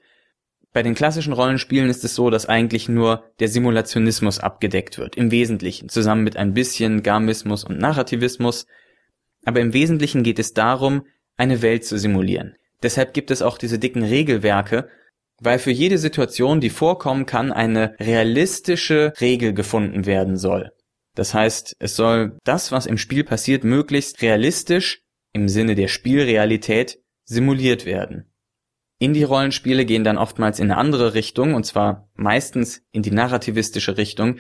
Bei 0.72 0.82
den 0.82 0.96
klassischen 0.96 1.32
Rollenspielen 1.32 1.88
ist 1.88 2.02
es 2.04 2.16
so, 2.16 2.30
dass 2.30 2.46
eigentlich 2.46 2.88
nur 2.88 3.24
der 3.38 3.48
Simulationismus 3.48 4.40
abgedeckt 4.40 4.98
wird, 4.98 5.14
im 5.14 5.30
Wesentlichen, 5.30 5.88
zusammen 5.88 6.24
mit 6.24 6.36
ein 6.36 6.52
bisschen 6.52 7.04
Garmismus 7.04 7.62
und 7.62 7.78
Narrativismus. 7.78 8.66
Aber 9.44 9.60
im 9.60 9.72
Wesentlichen 9.72 10.22
geht 10.22 10.38
es 10.38 10.54
darum, 10.54 11.06
eine 11.36 11.62
Welt 11.62 11.84
zu 11.84 11.98
simulieren. 11.98 12.56
Deshalb 12.82 13.14
gibt 13.14 13.30
es 13.30 13.42
auch 13.42 13.58
diese 13.58 13.78
dicken 13.78 14.04
Regelwerke, 14.04 14.88
weil 15.40 15.58
für 15.58 15.70
jede 15.70 15.98
Situation, 15.98 16.60
die 16.60 16.70
vorkommen 16.70 17.26
kann, 17.26 17.52
eine 17.52 17.94
realistische 17.98 19.12
Regel 19.20 19.52
gefunden 19.52 20.06
werden 20.06 20.36
soll. 20.36 20.70
Das 21.14 21.34
heißt, 21.34 21.76
es 21.78 21.96
soll 21.96 22.38
das, 22.44 22.72
was 22.72 22.86
im 22.86 22.98
Spiel 22.98 23.24
passiert, 23.24 23.64
möglichst 23.64 24.20
realistisch 24.22 25.02
im 25.32 25.48
Sinne 25.48 25.74
der 25.74 25.88
Spielrealität 25.88 26.98
simuliert 27.24 27.86
werden. 27.86 28.30
Indie-Rollenspiele 28.98 29.84
gehen 29.84 30.04
dann 30.04 30.18
oftmals 30.18 30.58
in 30.58 30.70
eine 30.70 30.78
andere 30.78 31.14
Richtung, 31.14 31.54
und 31.54 31.64
zwar 31.64 32.08
meistens 32.14 32.82
in 32.92 33.02
die 33.02 33.10
narrativistische 33.10 33.96
Richtung, 33.96 34.38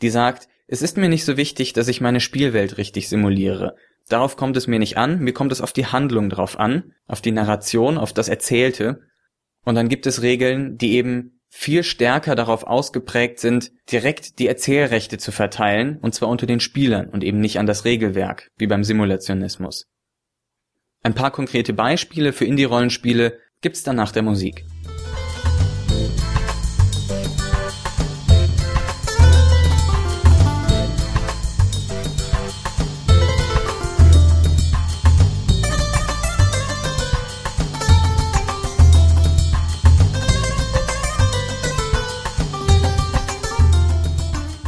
die 0.00 0.10
sagt, 0.10 0.48
es 0.68 0.82
ist 0.82 0.96
mir 0.96 1.08
nicht 1.08 1.24
so 1.24 1.36
wichtig, 1.36 1.72
dass 1.72 1.88
ich 1.88 2.00
meine 2.00 2.20
Spielwelt 2.20 2.78
richtig 2.78 3.08
simuliere. 3.08 3.76
Darauf 4.08 4.36
kommt 4.36 4.56
es 4.56 4.66
mir 4.66 4.78
nicht 4.78 4.96
an, 4.96 5.20
mir 5.20 5.32
kommt 5.32 5.52
es 5.52 5.60
auf 5.60 5.72
die 5.72 5.86
Handlung 5.86 6.30
drauf 6.30 6.58
an, 6.58 6.92
auf 7.06 7.20
die 7.20 7.32
Narration, 7.32 7.98
auf 7.98 8.12
das 8.12 8.28
Erzählte. 8.28 9.00
Und 9.64 9.74
dann 9.74 9.88
gibt 9.88 10.06
es 10.06 10.22
Regeln, 10.22 10.78
die 10.78 10.92
eben 10.92 11.40
viel 11.48 11.82
stärker 11.82 12.34
darauf 12.34 12.64
ausgeprägt 12.64 13.40
sind, 13.40 13.72
direkt 13.90 14.38
die 14.38 14.46
Erzählrechte 14.46 15.18
zu 15.18 15.32
verteilen, 15.32 15.98
und 15.98 16.14
zwar 16.14 16.28
unter 16.28 16.46
den 16.46 16.60
Spielern 16.60 17.08
und 17.08 17.24
eben 17.24 17.40
nicht 17.40 17.58
an 17.58 17.66
das 17.66 17.84
Regelwerk, 17.84 18.50
wie 18.58 18.66
beim 18.66 18.84
Simulationismus. 18.84 19.86
Ein 21.02 21.14
paar 21.14 21.30
konkrete 21.30 21.72
Beispiele 21.72 22.32
für 22.32 22.44
Indie-Rollenspiele 22.44 23.38
gibt's 23.60 23.82
dann 23.82 23.96
nach 23.96 24.12
der 24.12 24.22
Musik. 24.22 24.64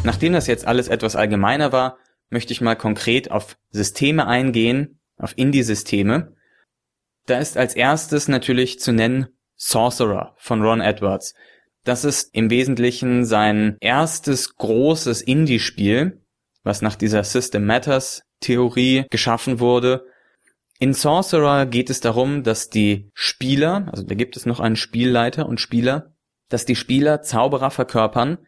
Nachdem 0.09 0.33
das 0.33 0.47
jetzt 0.47 0.67
alles 0.67 0.89
etwas 0.89 1.17
allgemeiner 1.17 1.71
war, 1.71 1.99
möchte 2.31 2.55
ich 2.55 2.63
mal 2.63 2.77
konkret 2.77 3.31
auf 3.31 3.59
Systeme 3.69 4.27
eingehen, 4.27 5.01
auf 5.19 5.37
Indie-Systeme. 5.37 6.35
Da 7.27 7.39
ist 7.39 7.59
als 7.59 7.77
erstes 7.77 8.27
natürlich 8.27 8.81
zu 8.81 8.93
nennen 8.93 9.27
Sorcerer 9.57 10.35
von 10.39 10.63
Ron 10.63 10.81
Edwards. 10.81 11.35
Das 11.85 12.07
ist 12.07 12.35
im 12.35 12.49
Wesentlichen 12.49 13.27
sein 13.27 13.77
erstes 13.81 14.55
großes 14.55 15.21
Indie-Spiel, 15.21 16.23
was 16.63 16.81
nach 16.81 16.95
dieser 16.95 17.23
System 17.23 17.67
Matters 17.67 18.23
Theorie 18.41 19.05
geschaffen 19.11 19.61
wurde. 19.61 20.07
In 20.79 20.95
Sorcerer 20.95 21.67
geht 21.67 21.91
es 21.91 22.01
darum, 22.01 22.45
dass 22.45 22.71
die 22.71 23.11
Spieler, 23.13 23.89
also 23.93 24.05
da 24.05 24.15
gibt 24.15 24.39
es 24.39 24.47
noch 24.47 24.61
einen 24.61 24.77
Spielleiter 24.77 25.45
und 25.45 25.61
Spieler, 25.61 26.15
dass 26.49 26.65
die 26.65 26.77
Spieler 26.77 27.21
Zauberer 27.21 27.71
verkörpern, 27.71 28.39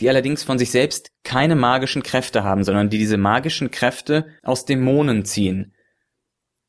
die 0.00 0.08
allerdings 0.08 0.42
von 0.42 0.58
sich 0.58 0.70
selbst 0.70 1.10
keine 1.24 1.54
magischen 1.54 2.02
Kräfte 2.02 2.44
haben, 2.44 2.64
sondern 2.64 2.90
die 2.90 2.98
diese 2.98 3.16
magischen 3.16 3.70
Kräfte 3.70 4.26
aus 4.42 4.64
Dämonen 4.64 5.24
ziehen. 5.24 5.74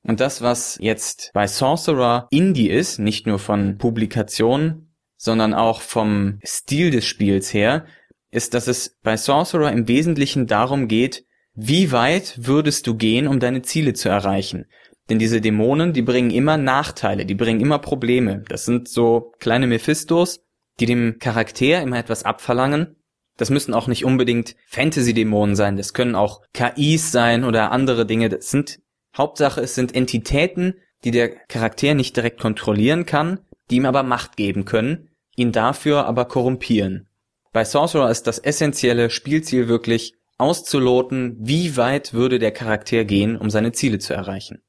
Und 0.04 0.20
das, 0.20 0.42
was 0.42 0.78
jetzt 0.82 1.32
bei 1.34 1.48
Sorcerer 1.48 2.28
Indie 2.30 2.70
ist, 2.70 3.00
nicht 3.00 3.26
nur 3.26 3.40
von 3.40 3.78
Publikation, 3.78 4.94
sondern 5.16 5.54
auch 5.54 5.82
vom 5.82 6.40
Stil 6.44 6.92
des 6.92 7.06
Spiels 7.06 7.54
her, 7.54 7.86
ist, 8.30 8.54
dass 8.54 8.68
es 8.68 8.98
bei 9.02 9.16
Sorcerer 9.16 9.72
im 9.72 9.88
Wesentlichen 9.88 10.48
darum 10.48 10.88
geht, 10.88 11.26
wie 11.56 11.92
weit 11.92 12.36
würdest 12.38 12.88
du 12.88 12.96
gehen, 12.96 13.28
um 13.28 13.40
deine 13.40 13.62
Ziele 13.62 13.94
zu 13.94 14.10
erreichen? 14.10 14.66
Denn 15.10 15.20
diese 15.20 15.40
Dämonen, 15.40 15.94
die 15.94 16.02
bringen 16.02 16.32
immer 16.32 16.58
Nachteile, 16.58 17.26
die 17.26 17.36
bringen 17.36 17.62
immer 17.62 17.80
Probleme. 17.80 18.44
Das 18.50 18.66
sind 18.66 18.90
so 18.90 19.32
kleine 19.40 19.68
Mephistos, 19.68 20.42
die 20.80 20.86
dem 20.86 21.20
Charakter 21.20 21.82
immer 21.82 22.00
etwas 22.00 22.24
abverlangen 22.24 22.96
das 23.38 23.50
müssen 23.50 23.74
auch 23.74 23.88
nicht 23.88 24.06
unbedingt 24.06 24.56
Fantasy-Dämonen 24.68 25.56
sein, 25.56 25.78
das 25.78 25.94
können 25.94 26.16
auch 26.16 26.42
KIs 26.54 27.12
sein 27.12 27.44
oder 27.44 27.72
andere 27.72 28.06
Dinge. 28.06 28.30
Das 28.30 28.50
sind 28.52 28.80
Hauptsache, 29.18 29.62
es 29.62 29.76
sind 29.76 29.96
Entitäten, 29.96 30.76
die 31.04 31.12
der 31.12 31.30
Charakter 31.30 31.94
nicht 31.94 32.16
direkt 32.16 32.40
kontrollieren 32.40 33.06
kann, 33.06 33.40
die 33.70 33.78
ihm 33.78 33.86
aber 33.86 34.04
Macht 34.04 34.38
geben 34.38 34.66
können, 34.66 35.10
ihn 35.36 35.52
dafür 35.52 36.06
aber 36.06 36.26
korrumpieren. 36.26 37.08
Bei 37.52 37.66
Sorcerer 37.66 38.10
ist 38.10 38.28
das 38.28 38.40
essentielle 38.40 39.10
Spielziel 39.10 39.68
wirklich 39.68 40.16
auszuloten, 40.38 41.38
wie 41.40 41.78
weit 41.78 42.14
würde 42.14 42.40
der 42.40 42.52
Charakter 42.52 43.06
gehen, 43.06 43.38
um 43.38 43.50
seine 43.50 43.72
Ziele 43.72 44.00
zu 44.00 44.14
erreichen. 44.14 44.62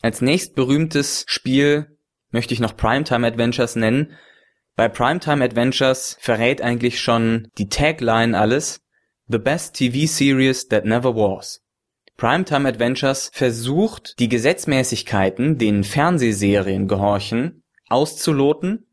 Als 0.00 0.20
nächst 0.20 0.54
berühmtes 0.54 1.24
Spiel 1.26 1.96
möchte 2.30 2.54
ich 2.54 2.60
noch 2.60 2.76
Primetime 2.76 3.26
Adventures 3.26 3.76
nennen, 3.76 4.12
bei 4.74 4.88
Primetime 4.88 5.44
Adventures 5.44 6.16
verrät 6.20 6.62
eigentlich 6.62 7.00
schon 7.00 7.48
die 7.58 7.68
Tagline 7.68 8.38
alles. 8.38 8.80
The 9.28 9.38
best 9.38 9.76
TV 9.76 10.06
series 10.06 10.68
that 10.68 10.84
never 10.84 11.14
was. 11.14 11.62
Primetime 12.16 12.68
Adventures 12.68 13.30
versucht, 13.32 14.18
die 14.18 14.28
Gesetzmäßigkeiten, 14.28 15.58
denen 15.58 15.84
Fernsehserien 15.84 16.88
gehorchen, 16.88 17.62
auszuloten 17.88 18.86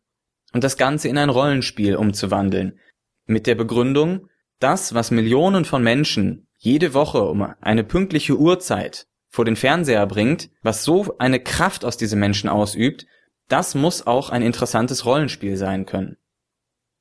und 0.54 0.64
das 0.64 0.78
Ganze 0.78 1.08
in 1.08 1.18
ein 1.18 1.30
Rollenspiel 1.30 1.96
umzuwandeln. 1.96 2.80
Mit 3.26 3.48
der 3.48 3.56
Begründung, 3.56 4.28
das, 4.60 4.94
was 4.94 5.12
Millionen 5.12 5.64
von 5.64 5.84
Menschen 5.84 6.48
jede 6.58 6.94
Woche 6.94 7.24
um 7.24 7.54
eine 7.62 7.84
pünktliche 7.84 8.38
Uhrzeit 8.38 9.08
vor 9.30 9.46
den 9.46 9.56
Fernseher 9.56 10.06
bringt, 10.08 10.50
was 10.62 10.84
so 10.84 11.16
eine 11.20 11.40
Kraft 11.40 11.86
aus 11.86 11.98
diesen 11.98 12.20
Menschen 12.20 12.50
ausübt, 12.50 13.06
das 13.50 13.76
muss 13.76 14.08
auch 14.08 14.30
ein 14.30 14.42
interessantes 14.42 15.06
Rollenspiel 15.06 15.58
sein 15.58 15.86
können. 15.86 16.18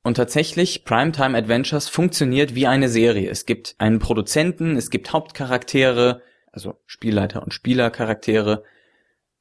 Und 0.03 0.15
tatsächlich, 0.15 0.85
Primetime 0.85 1.37
Adventures 1.37 1.87
funktioniert 1.89 2.55
wie 2.55 2.67
eine 2.67 2.89
Serie. 2.89 3.29
Es 3.29 3.45
gibt 3.45 3.75
einen 3.77 3.99
Produzenten, 3.99 4.75
es 4.75 4.89
gibt 4.89 5.13
Hauptcharaktere, 5.13 6.21
also 6.51 6.75
Spielleiter 6.85 7.43
und 7.43 7.53
Spielercharaktere. 7.53 8.63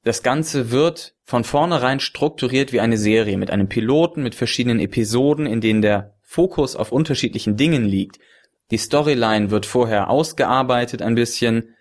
Das 0.04 0.22
Ganze 0.22 0.70
wird 0.70 1.14
von 1.24 1.44
vornherein 1.44 2.00
strukturiert 2.00 2.72
wie 2.72 2.80
eine 2.80 2.98
Serie 2.98 3.38
mit 3.38 3.50
einem 3.50 3.68
Piloten, 3.68 4.22
mit 4.22 4.34
verschiedenen 4.34 4.80
Episoden, 4.80 5.46
in 5.46 5.60
denen 5.60 5.82
der 5.82 6.14
Fokus 6.22 6.76
auf 6.76 6.92
unterschiedlichen 6.92 7.56
Dingen 7.56 7.84
liegt. 7.84 8.18
Die 8.70 8.78
Storyline 8.78 9.50
wird 9.50 9.64
vorher 9.64 10.10
ausgearbeitet 10.10 11.02
ein 11.02 11.14
bisschen. 11.14 11.74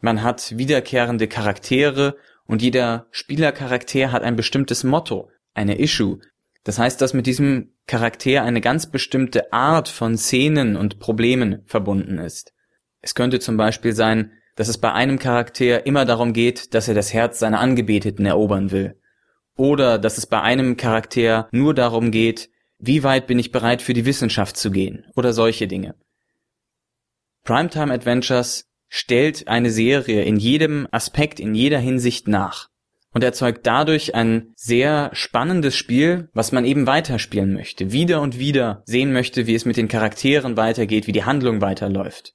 Man 0.00 0.22
hat 0.22 0.58
wiederkehrende 0.58 1.28
Charaktere 1.28 2.16
und 2.46 2.62
jeder 2.62 3.06
Spielercharakter 3.10 4.12
hat 4.12 4.22
ein 4.22 4.36
bestimmtes 4.36 4.84
Motto, 4.84 5.30
eine 5.54 5.78
Issue. 5.78 6.18
Das 6.64 6.78
heißt, 6.78 7.00
dass 7.00 7.14
mit 7.14 7.26
diesem 7.26 7.74
Charakter 7.86 8.42
eine 8.42 8.60
ganz 8.60 8.90
bestimmte 8.90 9.52
Art 9.52 9.88
von 9.88 10.16
Szenen 10.16 10.76
und 10.76 10.98
Problemen 10.98 11.62
verbunden 11.66 12.18
ist. 12.18 12.52
Es 13.02 13.14
könnte 13.14 13.38
zum 13.38 13.56
Beispiel 13.56 13.92
sein, 13.92 14.32
dass 14.56 14.68
es 14.68 14.78
bei 14.78 14.92
einem 14.92 15.18
Charakter 15.18 15.84
immer 15.86 16.04
darum 16.04 16.32
geht, 16.32 16.74
dass 16.74 16.88
er 16.88 16.94
das 16.94 17.12
Herz 17.12 17.38
seiner 17.38 17.60
Angebeteten 17.60 18.24
erobern 18.24 18.70
will. 18.70 18.98
Oder 19.56 19.98
dass 19.98 20.16
es 20.16 20.26
bei 20.26 20.40
einem 20.40 20.76
Charakter 20.76 21.48
nur 21.52 21.74
darum 21.74 22.10
geht, 22.10 22.50
wie 22.78 23.02
weit 23.02 23.26
bin 23.26 23.38
ich 23.38 23.52
bereit 23.52 23.82
für 23.82 23.94
die 23.94 24.06
Wissenschaft 24.06 24.56
zu 24.56 24.70
gehen 24.70 25.06
oder 25.14 25.32
solche 25.32 25.68
Dinge. 25.68 25.94
Primetime 27.44 27.92
Adventures 27.92 28.66
stellt 28.96 29.48
eine 29.48 29.72
Serie 29.72 30.22
in 30.22 30.36
jedem 30.36 30.86
Aspekt, 30.92 31.40
in 31.40 31.56
jeder 31.56 31.80
Hinsicht 31.80 32.28
nach 32.28 32.68
und 33.12 33.24
erzeugt 33.24 33.66
dadurch 33.66 34.14
ein 34.14 34.52
sehr 34.54 35.10
spannendes 35.14 35.74
Spiel, 35.74 36.28
was 36.32 36.52
man 36.52 36.64
eben 36.64 36.86
weiterspielen 36.86 37.52
möchte, 37.52 37.90
wieder 37.90 38.20
und 38.20 38.38
wieder 38.38 38.84
sehen 38.86 39.12
möchte, 39.12 39.48
wie 39.48 39.56
es 39.56 39.64
mit 39.64 39.76
den 39.76 39.88
Charakteren 39.88 40.56
weitergeht, 40.56 41.08
wie 41.08 41.12
die 41.12 41.24
Handlung 41.24 41.60
weiterläuft. 41.60 42.34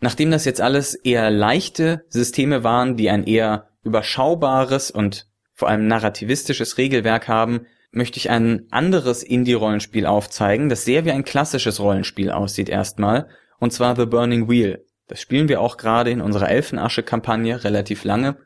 Nachdem 0.00 0.30
das 0.30 0.46
jetzt 0.46 0.62
alles 0.62 0.94
eher 0.94 1.30
leichte 1.30 2.06
Systeme 2.08 2.64
waren, 2.64 2.96
die 2.96 3.10
ein 3.10 3.24
eher 3.24 3.68
überschaubares 3.84 4.90
und 4.90 5.28
vor 5.52 5.68
allem 5.68 5.86
narrativistisches 5.88 6.78
Regelwerk 6.78 7.28
haben, 7.28 7.66
möchte 7.90 8.18
ich 8.18 8.30
ein 8.30 8.66
anderes 8.70 9.22
Indie-Rollenspiel 9.22 10.06
aufzeigen, 10.06 10.70
das 10.70 10.86
sehr 10.86 11.04
wie 11.04 11.12
ein 11.12 11.24
klassisches 11.24 11.80
Rollenspiel 11.80 12.30
aussieht 12.30 12.70
erstmal, 12.70 13.28
und 13.58 13.72
zwar 13.72 13.96
The 13.96 14.06
Burning 14.06 14.48
Wheel. 14.48 14.85
Das 15.08 15.20
spielen 15.20 15.48
wir 15.48 15.60
auch 15.60 15.76
gerade 15.76 16.10
in 16.10 16.20
unserer 16.20 16.50
Elfenasche-Kampagne 16.50 17.62
relativ 17.64 18.04
lange. 18.04 18.36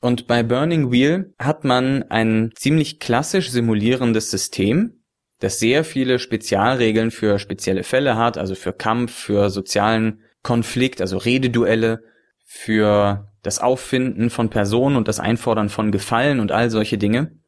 Und 0.00 0.26
bei 0.26 0.42
Burning 0.42 0.90
Wheel 0.90 1.34
hat 1.38 1.64
man 1.64 2.04
ein 2.04 2.52
ziemlich 2.54 3.00
klassisch 3.00 3.50
simulierendes 3.50 4.30
System, 4.30 5.02
das 5.40 5.58
sehr 5.58 5.84
viele 5.84 6.18
Spezialregeln 6.18 7.10
für 7.10 7.38
spezielle 7.38 7.82
Fälle 7.82 8.16
hat, 8.16 8.38
also 8.38 8.54
für 8.54 8.72
Kampf, 8.72 9.12
für 9.12 9.50
sozialen 9.50 10.20
Konflikt, 10.42 11.00
also 11.00 11.18
Rededuelle, 11.18 12.02
für 12.44 13.32
das 13.42 13.58
Auffinden 13.58 14.30
von 14.30 14.48
Personen 14.48 14.96
und 14.96 15.08
das 15.08 15.20
Einfordern 15.20 15.68
von 15.68 15.92
Gefallen 15.92 16.40
und 16.40 16.52
all 16.52 16.70
solche 16.70 16.98
Dinge. 16.98 17.38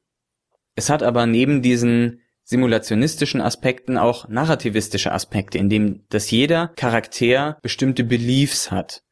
Es 0.75 0.91
hat 0.91 1.03
aber 1.03 1.27
neben 1.27 1.63
diesen 1.63 2.21
simulationistischen 2.49 3.43
Aspekten 3.43 3.99
auch 3.99 4.27
narrativistische 4.27 5.13
Aspekte, 5.13 5.59
in 5.59 5.69
dem 5.69 6.07
dass 6.09 6.31
jeder 6.31 6.69
Charakter 6.77 7.59
bestimmte 7.61 8.05
Beliefs 8.05 8.71
hat. 8.71 9.03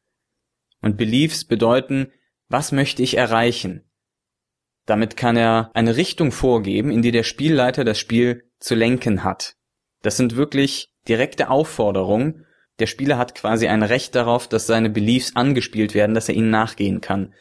Und 0.81 0.97
Beliefs 0.97 1.45
bedeuten, 1.45 2.11
was 2.49 2.71
möchte 2.71 3.03
ich 3.03 3.15
erreichen? 3.15 3.83
Damit 4.87 5.17
kann 5.17 5.37
er 5.37 5.69
eine 5.75 5.97
Richtung 5.97 6.31
vorgeben, 6.31 6.89
in 6.89 7.03
die 7.03 7.11
der 7.11 7.21
Spielleiter 7.21 7.83
das 7.83 7.99
Spiel 7.99 8.49
zu 8.59 8.73
lenken 8.73 9.23
hat. 9.23 9.53
Das 10.01 10.17
sind 10.17 10.35
wirklich 10.35 10.89
direkte 11.07 11.51
Aufforderungen. 11.51 12.47
Der 12.79 12.87
Spieler 12.87 13.19
hat 13.19 13.35
quasi 13.35 13.67
ein 13.67 13.83
Recht 13.83 14.15
darauf, 14.15 14.47
dass 14.47 14.65
seine 14.65 14.89
Beliefs 14.89 15.35
angespielt 15.35 15.93
werden, 15.93 16.15
dass 16.15 16.27
er 16.27 16.35
ihnen 16.35 16.49
nachgehen 16.49 17.01
kann. 17.01 17.35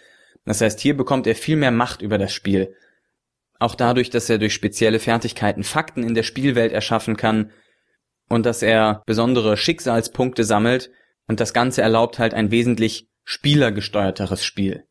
Das 0.44 0.60
heißt, 0.60 0.78
hier 0.78 0.94
bekommt 0.94 1.26
er 1.26 1.36
viel 1.36 1.56
mehr 1.56 1.70
Macht 1.70 2.02
über 2.02 2.18
das 2.18 2.34
Spiel. 2.34 2.74
Auch 3.58 3.74
dadurch, 3.74 4.10
dass 4.10 4.28
er 4.28 4.38
durch 4.38 4.54
spezielle 4.54 4.98
Fertigkeiten 4.98 5.64
Fakten 5.64 6.02
in 6.02 6.14
der 6.14 6.22
Spielwelt 6.22 6.72
erschaffen 6.72 7.16
kann 7.16 7.50
und 8.28 8.44
dass 8.44 8.62
er 8.62 9.02
besondere 9.06 9.56
Schicksalspunkte 9.56 10.44
sammelt 10.44 10.90
und 11.26 11.40
das 11.40 11.52
Ganze 11.52 11.82
erlaubt 11.82 12.18
halt 12.18 12.34
ein 12.34 12.50
wesentlich 12.50 13.08
spielergesteuerteres 13.24 14.44
Spiel. 14.44 14.84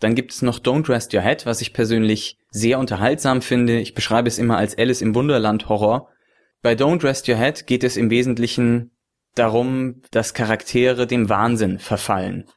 Dann 0.00 0.14
gibt 0.14 0.32
es 0.32 0.42
noch 0.42 0.60
Don't 0.60 0.88
Rest 0.88 1.12
Your 1.12 1.22
Head, 1.22 1.44
was 1.44 1.60
ich 1.60 1.72
persönlich 1.72 2.38
sehr 2.50 2.78
unterhaltsam 2.78 3.42
finde. 3.42 3.80
Ich 3.80 3.94
beschreibe 3.94 4.28
es 4.28 4.38
immer 4.38 4.56
als 4.56 4.78
Alice 4.78 5.02
im 5.02 5.14
Wunderland 5.14 5.68
Horror. 5.68 6.08
Bei 6.62 6.74
Don't 6.74 7.02
Rest 7.02 7.28
Your 7.28 7.36
Head 7.36 7.66
geht 7.66 7.82
es 7.82 7.96
im 7.96 8.10
Wesentlichen 8.10 8.92
darum, 9.34 10.02
dass 10.10 10.34
Charaktere 10.34 11.06
dem 11.06 11.28
Wahnsinn 11.28 11.78
verfallen. 11.78 12.48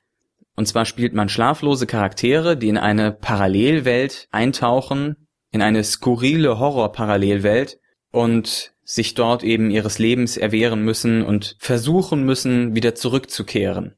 Und 0.62 0.68
zwar 0.68 0.86
spielt 0.86 1.16
man 1.16 1.28
schlaflose 1.28 1.88
Charaktere, 1.88 2.56
die 2.56 2.70
in 2.70 2.78
eine 2.78 3.12
Parallelwelt 3.12 4.28
eintauchen, 4.30 5.16
in 5.50 5.64
eine 5.64 5.84
skurrile 5.84 6.60
Horror-Parallelwelt 6.60 7.80
und 8.12 8.72
sich 8.84 9.16
dort 9.16 9.44
eben 9.44 9.72
ihres 9.72 9.98
Lebens 9.98 10.38
erwehren 10.38 10.84
müssen 10.84 11.24
und 11.24 11.56
versuchen 11.58 12.26
müssen, 12.26 12.76
wieder 12.76 12.94
zurückzukehren. 12.94 13.96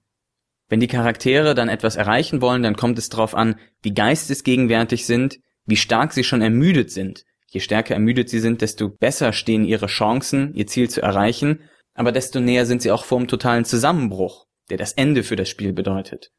Wenn 0.70 0.80
die 0.80 0.88
Charaktere 0.88 1.54
dann 1.54 1.68
etwas 1.68 1.98
erreichen 1.98 2.42
wollen, 2.42 2.64
dann 2.64 2.78
kommt 2.78 2.98
es 2.98 3.10
darauf 3.10 3.36
an, 3.36 3.60
wie 3.82 3.94
geistesgegenwärtig 3.94 5.06
sind, 5.06 5.40
wie 5.66 5.76
stark 5.76 6.14
sie 6.14 6.24
schon 6.24 6.42
ermüdet 6.42 6.92
sind. 6.92 7.26
Je 7.48 7.60
stärker 7.60 7.96
ermüdet 7.96 8.30
sie 8.30 8.40
sind, 8.40 8.62
desto 8.62 8.88
besser 8.88 9.34
stehen 9.34 9.66
ihre 9.66 9.88
Chancen, 9.88 10.54
ihr 10.54 10.68
Ziel 10.68 10.90
zu 10.90 11.02
erreichen, 11.02 11.60
aber 11.94 12.14
desto 12.14 12.40
näher 12.40 12.66
sind 12.66 12.82
sie 12.82 12.92
auch 12.92 13.04
vor 13.04 13.20
dem 13.20 13.28
totalen 13.28 13.66
Zusammenbruch, 13.66 14.46
der 14.70 14.78
das 14.78 14.94
Ende 14.94 15.24
für 15.24 15.36
das 15.36 15.50
Spiel 15.50 15.74
bedeutet. 15.74 16.32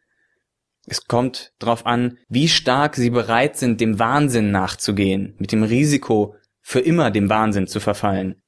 Es 0.87 1.07
kommt 1.07 1.53
darauf 1.59 1.87
an, 1.87 2.19
wie 2.29 2.49
stark 2.49 2.97
sie 2.97 3.11
bereit 3.11 3.57
sind, 3.57 3.81
dem 3.81 3.99
Wahnsinn 3.99 4.51
nachzugehen, 4.51 5.35
mit 5.39 5.53
dem 5.53 5.63
Risiko, 5.63 6.35
für 6.61 6.81
immer 6.81 7.11
dem 7.11 7.29
Wahnsinn 7.29 7.67
zu 7.67 7.81
verfallen. 7.81 8.43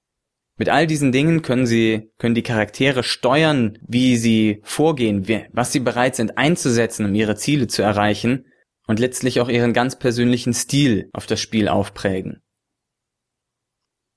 Mit 0.59 0.71
all 0.71 0.87
diesen 0.87 1.13
Dingen 1.13 1.43
können 1.43 1.67
sie, 1.67 2.11
können 2.19 2.35
die 2.35 2.43
Charaktere 2.43 3.03
steuern, 3.03 3.79
wie 3.87 4.17
sie 4.17 4.61
vorgehen, 4.63 5.27
was 5.53 5.73
sie 5.73 5.81
bereit 5.81 6.17
sind 6.17 6.39
einzusetzen, 6.39 7.05
um 7.05 7.15
ihre 7.15 7.37
Ziele 7.37 7.67
zu 7.67 7.83
erreichen 7.83 8.47
und 8.87 8.99
letztlich 8.99 9.41
auch 9.41 9.51
ihren 9.51 9.75
ganz 9.75 9.99
persönlichen 9.99 10.55
Stil 10.55 11.11
auf 11.13 11.27
das 11.27 11.41
Spiel 11.41 11.69
aufprägen. 11.69 12.43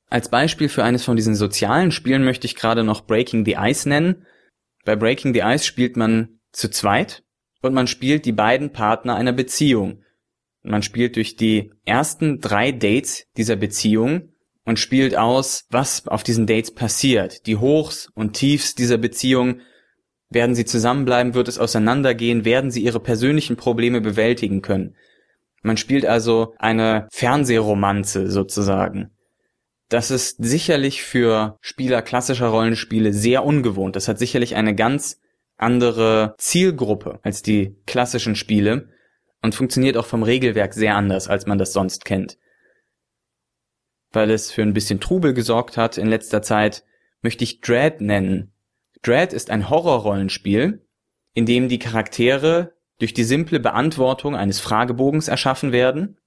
Als 0.09 0.29
Beispiel 0.29 0.69
für 0.69 0.83
eines 0.83 1.03
von 1.03 1.17
diesen 1.17 1.35
sozialen 1.35 1.91
Spielen 1.91 2.23
möchte 2.23 2.47
ich 2.47 2.55
gerade 2.55 2.83
noch 2.83 3.01
Breaking 3.01 3.45
the 3.45 3.57
Ice 3.59 3.87
nennen. 3.87 4.25
Bei 4.85 4.95
Breaking 4.95 5.33
the 5.33 5.41
Ice 5.41 5.65
spielt 5.65 5.97
man 5.97 6.39
zu 6.51 6.69
zweit 6.69 7.23
und 7.61 7.73
man 7.73 7.87
spielt 7.87 8.25
die 8.25 8.31
beiden 8.31 8.71
Partner 8.71 9.15
einer 9.15 9.33
Beziehung. 9.33 10.03
Man 10.61 10.83
spielt 10.83 11.15
durch 11.15 11.35
die 11.35 11.71
ersten 11.85 12.39
drei 12.39 12.71
Dates 12.71 13.25
dieser 13.37 13.55
Beziehung 13.55 14.29
und 14.65 14.77
spielt 14.79 15.17
aus, 15.17 15.65
was 15.69 16.07
auf 16.07 16.23
diesen 16.23 16.47
Dates 16.47 16.73
passiert. 16.73 17.45
Die 17.47 17.57
Hochs 17.57 18.09
und 18.13 18.33
Tiefs 18.33 18.75
dieser 18.75 18.97
Beziehung. 18.97 19.61
Werden 20.29 20.53
sie 20.53 20.65
zusammenbleiben? 20.65 21.33
Wird 21.33 21.47
es 21.47 21.57
auseinandergehen? 21.57 22.45
Werden 22.45 22.69
sie 22.69 22.83
ihre 22.83 22.99
persönlichen 22.99 23.55
Probleme 23.55 23.99
bewältigen 23.99 24.61
können? 24.61 24.95
Man 25.63 25.75
spielt 25.75 26.05
also 26.05 26.53
eine 26.59 27.07
Fernsehromanze 27.11 28.29
sozusagen. 28.29 29.09
Das 29.89 30.11
ist 30.11 30.37
sicherlich 30.37 31.01
für 31.01 31.57
Spieler 31.61 32.03
klassischer 32.03 32.49
Rollenspiele 32.49 33.11
sehr 33.11 33.43
ungewohnt. 33.43 33.95
Das 33.95 34.07
hat 34.07 34.19
sicherlich 34.19 34.55
eine 34.55 34.75
ganz 34.75 35.19
andere 35.59 36.35
Zielgruppe 36.37 37.19
als 37.23 37.41
die 37.41 37.75
klassischen 37.85 38.35
Spiele 38.35 38.89
und 39.41 39.55
funktioniert 39.55 39.97
auch 39.97 40.05
vom 40.05 40.23
Regelwerk 40.23 40.73
sehr 40.73 40.95
anders, 40.95 41.27
als 41.27 41.45
man 41.45 41.57
das 41.57 41.73
sonst 41.73 42.05
kennt 42.05 42.37
weil 44.11 44.31
es 44.31 44.51
für 44.51 44.61
ein 44.61 44.73
bisschen 44.73 44.99
Trubel 44.99 45.33
gesorgt 45.33 45.77
hat 45.77 45.97
in 45.97 46.07
letzter 46.07 46.41
Zeit, 46.41 46.83
möchte 47.21 47.43
ich 47.43 47.61
Dread 47.61 48.01
nennen. 48.01 48.53
Dread 49.01 49.33
ist 49.33 49.49
ein 49.49 49.69
Horrorrollenspiel, 49.69 50.85
in 51.33 51.45
dem 51.45 51.69
die 51.69 51.79
Charaktere 51.79 52.73
durch 52.99 53.13
die 53.13 53.23
simple 53.23 53.59
Beantwortung 53.59 54.35
eines 54.35 54.59
Fragebogens 54.59 55.27
erschaffen 55.27 55.71
werden. 55.71 56.17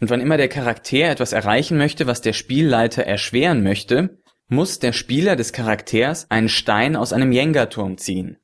Und 0.00 0.10
wann 0.10 0.20
immer 0.20 0.36
der 0.36 0.48
Charakter 0.48 1.10
etwas 1.10 1.32
erreichen 1.32 1.76
möchte, 1.76 2.06
was 2.06 2.20
der 2.20 2.32
Spielleiter 2.32 3.04
erschweren 3.04 3.62
möchte, 3.62 4.18
muss 4.48 4.78
der 4.78 4.92
Spieler 4.92 5.36
des 5.36 5.52
Charakters 5.52 6.30
einen 6.30 6.48
Stein 6.48 6.96
aus 6.96 7.12
einem 7.12 7.32
Jenga-Turm 7.32 7.98
ziehen. 7.98 8.38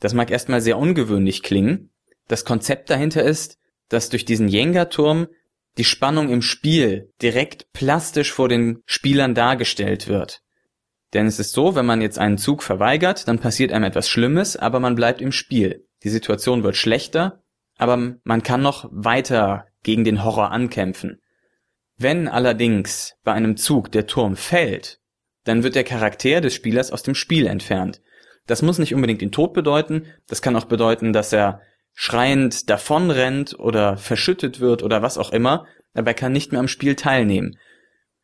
Das 0.00 0.14
mag 0.14 0.30
erstmal 0.30 0.60
sehr 0.60 0.78
ungewöhnlich 0.78 1.42
klingen. 1.42 1.90
Das 2.26 2.44
Konzept 2.44 2.90
dahinter 2.90 3.22
ist, 3.22 3.58
dass 3.88 4.08
durch 4.08 4.24
diesen 4.24 4.48
Jenga-Turm 4.48 5.28
die 5.78 5.84
Spannung 5.84 6.30
im 6.30 6.42
Spiel 6.42 7.12
direkt 7.22 7.72
plastisch 7.72 8.32
vor 8.32 8.48
den 8.48 8.82
Spielern 8.86 9.34
dargestellt 9.34 10.08
wird. 10.08 10.40
Denn 11.12 11.26
es 11.26 11.38
ist 11.38 11.52
so, 11.52 11.74
wenn 11.74 11.86
man 11.86 12.00
jetzt 12.00 12.18
einen 12.18 12.38
Zug 12.38 12.62
verweigert, 12.62 13.26
dann 13.28 13.38
passiert 13.38 13.72
einem 13.72 13.84
etwas 13.84 14.08
Schlimmes, 14.08 14.56
aber 14.56 14.80
man 14.80 14.94
bleibt 14.94 15.20
im 15.20 15.32
Spiel. 15.32 15.86
Die 16.02 16.08
Situation 16.08 16.62
wird 16.62 16.76
schlechter, 16.76 17.42
aber 17.76 18.16
man 18.24 18.42
kann 18.42 18.62
noch 18.62 18.88
weiter 18.92 19.66
gegen 19.82 20.04
den 20.04 20.24
Horror 20.24 20.50
ankämpfen. 20.50 21.20
Wenn 21.96 22.28
allerdings 22.28 23.14
bei 23.24 23.32
einem 23.32 23.56
Zug 23.56 23.90
der 23.92 24.06
Turm 24.06 24.36
fällt, 24.36 25.00
dann 25.44 25.62
wird 25.62 25.74
der 25.74 25.84
Charakter 25.84 26.40
des 26.40 26.54
Spielers 26.54 26.92
aus 26.92 27.02
dem 27.02 27.14
Spiel 27.14 27.46
entfernt. 27.46 28.00
Das 28.50 28.62
muss 28.62 28.80
nicht 28.80 28.96
unbedingt 28.96 29.20
den 29.20 29.30
Tod 29.30 29.52
bedeuten, 29.52 30.06
das 30.26 30.42
kann 30.42 30.56
auch 30.56 30.64
bedeuten, 30.64 31.12
dass 31.12 31.32
er 31.32 31.60
schreiend 31.94 32.68
davonrennt 32.68 33.56
oder 33.56 33.96
verschüttet 33.96 34.58
wird 34.58 34.82
oder 34.82 35.02
was 35.02 35.18
auch 35.18 35.30
immer, 35.30 35.66
aber 35.94 36.08
er 36.08 36.14
kann 36.14 36.32
nicht 36.32 36.50
mehr 36.50 36.58
am 36.58 36.66
Spiel 36.66 36.96
teilnehmen. 36.96 37.56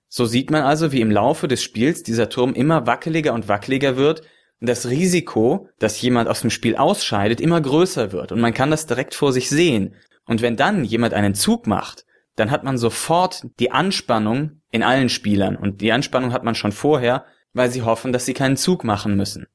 So 0.09 0.25
sieht 0.25 0.51
man 0.51 0.65
also, 0.65 0.91
wie 0.91 1.01
im 1.01 1.13
Laufe 1.13 1.47
des 1.47 1.63
Spiels 1.63 2.03
dieser 2.03 2.29
Turm 2.29 2.55
immer 2.55 2.89
wackeliger 2.89 3.35
und 3.35 3.47
wackeliger 3.47 3.97
wird 3.97 4.23
und 4.61 4.69
das 4.69 4.89
Risiko, 4.89 5.69
dass 5.79 6.03
jemand 6.03 6.29
aus 6.29 6.41
dem 6.41 6.51
Spiel 6.51 6.75
ausscheidet, 6.75 7.41
immer 7.41 7.61
größer 7.61 8.11
wird 8.11 8.33
und 8.33 8.41
man 8.41 8.53
kann 8.53 8.73
das 8.73 8.87
direkt 8.87 9.15
vor 9.15 9.33
sich 9.33 9.49
sehen. 9.49 9.95
Und 10.25 10.43
wenn 10.43 10.57
dann 10.57 10.83
jemand 10.83 11.15
einen 11.15 11.37
Zug 11.37 11.69
macht, 11.69 12.05
dann 12.35 12.51
hat 12.51 12.65
man 12.65 12.79
sofort 12.79 13.47
die 13.61 13.71
Anspannung 13.71 14.61
in 14.73 14.83
allen 14.83 15.09
Spielern 15.09 15.55
und 15.55 15.81
die 15.81 15.93
Anspannung 15.93 16.33
hat 16.33 16.43
man 16.43 16.57
schon 16.57 16.73
vorher, 16.73 17.27
weil 17.53 17.71
sie 17.71 17.83
hoffen, 17.83 18.13
dass 18.13 18.27
sie 18.27 18.35
keinen 18.35 18.57
Zug 18.57 18.83
machen 18.83 19.17
müssen. 19.17 19.47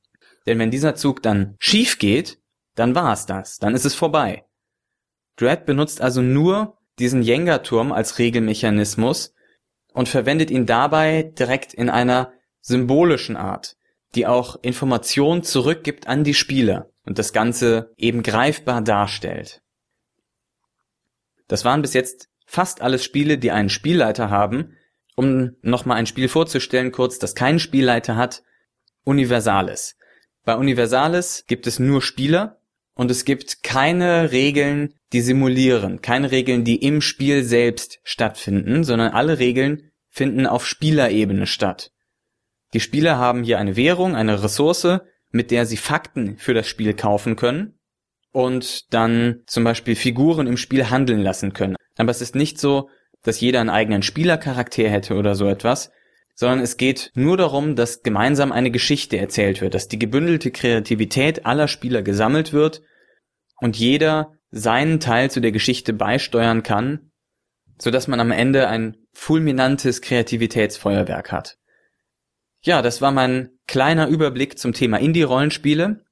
Denn 0.46 0.60
wenn 0.60 0.72
dieser 0.72 0.96
Zug 0.96 1.22
dann 1.22 1.56
schief 1.60 2.00
geht, 2.00 2.40
dann 2.76 2.96
war's 2.96 3.26
das, 3.26 3.58
dann 3.58 3.76
ist 3.76 3.86
es 3.86 3.94
vorbei. 3.94 4.46
Dread 5.36 5.66
benutzt 5.66 6.02
also 6.02 6.22
nur 6.22 6.78
diesen 7.00 7.22
Jenga-Turm 7.22 7.92
als 7.92 8.20
Regelmechanismus 8.20 9.34
und 9.94 10.10
verwendet 10.10 10.52
ihn 10.52 10.66
dabei 10.66 11.24
direkt 11.24 11.74
in 11.74 11.90
einer 11.90 12.34
symbolischen 12.62 13.36
Art, 13.36 13.76
die 14.16 14.28
auch 14.28 14.58
Informationen 14.62 15.44
zurückgibt 15.44 16.08
an 16.08 16.24
die 16.24 16.34
Spieler 16.34 16.92
und 17.06 17.18
das 17.18 17.34
Ganze 17.34 17.94
eben 17.98 18.24
greifbar 18.24 18.82
darstellt. 18.82 19.62
Das 21.48 21.66
waren 21.66 21.82
bis 21.82 21.94
jetzt 21.94 22.30
fast 22.46 22.82
alles 22.82 23.04
Spiele, 23.04 23.38
die 23.38 23.52
einen 23.52 23.70
Spielleiter 23.70 24.30
haben. 24.30 24.78
Um 25.16 25.58
nochmal 25.62 25.98
ein 25.98 26.06
Spiel 26.06 26.30
vorzustellen, 26.30 26.92
kurz, 26.92 27.20
das 27.20 27.36
keinen 27.36 27.60
Spielleiter 27.60 28.16
hat, 28.16 28.44
Universalis. 29.04 29.98
Bei 30.44 30.56
Universalis 30.56 31.46
gibt 31.48 31.68
es 31.68 31.80
nur 31.80 32.02
Spieler 32.02 32.60
und 32.94 33.12
es 33.12 33.26
gibt 33.26 33.64
keine 33.64 34.32
Regeln, 34.32 34.94
die 35.14 35.22
simulieren, 35.22 36.02
keine 36.02 36.32
Regeln, 36.32 36.64
die 36.64 36.84
im 36.84 37.02
Spiel 37.02 37.44
selbst 37.44 38.00
stattfinden, 38.04 38.84
sondern 38.84 39.14
alle 39.14 39.40
Regeln 39.40 39.92
finden 40.10 40.46
auf 40.46 40.68
Spielerebene 40.68 41.48
statt. 41.48 41.92
Die 42.74 42.80
Spieler 42.80 43.18
haben 43.18 43.44
hier 43.44 43.60
eine 43.60 43.76
Währung, 43.76 44.16
eine 44.16 44.44
Ressource, 44.44 45.00
mit 45.32 45.52
der 45.52 45.66
sie 45.66 45.78
Fakten 45.78 46.38
für 46.38 46.54
das 46.54 46.68
Spiel 46.68 46.94
kaufen 46.94 47.36
können 47.36 47.80
und 48.32 48.94
dann 48.94 49.42
zum 49.46 49.64
Beispiel 49.64 49.96
Figuren 49.96 50.48
im 50.48 50.58
Spiel 50.58 50.90
handeln 50.90 51.22
lassen 51.22 51.54
können. 51.54 51.76
Aber 51.98 52.12
es 52.12 52.22
ist 52.22 52.36
nicht 52.36 52.60
so, 52.60 52.90
dass 53.24 53.40
jeder 53.40 53.60
einen 53.60 53.70
eigenen 53.70 54.04
Spielercharakter 54.04 54.90
hätte 54.90 55.16
oder 55.16 55.36
so 55.36 55.48
etwas, 55.48 55.92
sondern 56.36 56.60
es 56.60 56.78
geht 56.78 57.12
nur 57.14 57.38
darum, 57.38 57.76
dass 57.76 58.04
gemeinsam 58.04 58.52
eine 58.52 58.72
Geschichte 58.72 59.18
erzählt 59.18 59.62
wird, 59.62 59.74
dass 59.74 59.88
die 59.88 60.00
gebündelte 60.00 60.52
Kreativität 60.52 61.46
aller 61.46 61.68
Spieler 61.68 62.02
gesammelt 62.02 62.54
wird 62.54 62.82
und 63.60 63.78
jeder 63.78 64.34
seinen 64.50 65.00
Teil 65.00 65.32
zu 65.32 65.40
der 65.40 65.52
Geschichte 65.52 65.94
beisteuern 65.94 66.64
kann, 66.64 67.12
sodass 67.78 68.08
man 68.08 68.20
am 68.20 68.32
Ende 68.32 68.68
ein 68.68 68.98
fulminantes 69.14 70.02
Kreativitätsfeuerwerk 70.02 71.32
hat. 71.32 71.58
Ja, 72.64 72.82
das 72.82 73.02
war 73.02 73.12
mein 73.12 73.50
kleiner 73.68 74.08
Überblick 74.08 74.60
zum 74.60 74.74
Thema 74.74 74.98
Indie-Rollenspiele. 74.98 76.04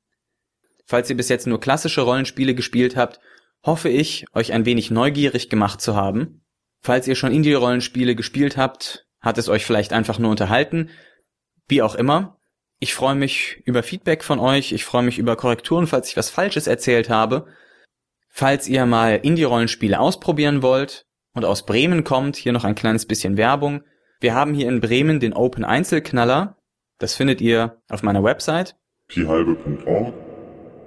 Falls 0.86 1.10
ihr 1.10 1.18
bis 1.18 1.30
jetzt 1.30 1.46
nur 1.46 1.60
klassische 1.60 2.02
Rollenspiele 2.02 2.56
gespielt 2.56 2.96
habt, 2.96 3.20
hoffe 3.64 3.90
ich, 3.90 4.26
euch 4.34 4.54
ein 4.54 4.66
wenig 4.66 4.90
neugierig 4.90 5.50
gemacht 5.50 5.82
zu 5.82 5.96
haben. 5.96 6.44
Falls 6.82 7.08
ihr 7.08 7.16
schon 7.16 7.32
Indie-Rollenspiele 7.32 8.16
gespielt 8.16 8.58
habt, 8.58 9.06
hat 9.22 9.38
es 9.38 9.50
euch 9.50 9.66
vielleicht 9.66 9.94
einfach 9.94 10.20
nur 10.20 10.32
unterhalten. 10.32 10.90
Wie 11.68 11.82
auch 11.82 11.96
immer. 11.96 12.38
Ich 12.80 12.94
freue 12.94 13.16
mich 13.16 13.62
über 13.66 13.84
Feedback 13.84 14.24
von 14.24 14.40
euch. 14.40 14.72
Ich 14.72 14.86
freue 14.86 15.04
mich 15.04 15.20
über 15.20 15.36
Korrekturen, 15.36 15.88
falls 15.88 16.10
ich 16.10 16.18
was 16.18 16.30
Falsches 16.30 16.68
erzählt 16.68 17.10
habe. 17.10 17.48
Falls 18.30 18.68
ihr 18.68 18.86
mal 18.86 19.20
Indie-Rollenspiele 19.22 20.00
ausprobieren 20.00 20.62
wollt 20.62 21.06
und 21.34 21.44
aus 21.44 21.66
Bremen 21.66 22.04
kommt, 22.04 22.38
hier 22.38 22.54
noch 22.54 22.64
ein 22.64 22.76
kleines 22.76 23.06
bisschen 23.06 23.36
Werbung. 23.36 23.84
Wir 24.22 24.34
haben 24.34 24.54
hier 24.54 24.70
in 24.70 24.80
Bremen 24.80 25.20
den 25.20 25.34
Open 25.34 25.66
Einzelknaller. 25.66 26.58
Das 27.00 27.16
findet 27.16 27.42
ihr 27.42 27.82
auf 27.90 28.04
meiner 28.04 28.24
Website. 28.24 28.76
piehalbe.org. 29.08 30.14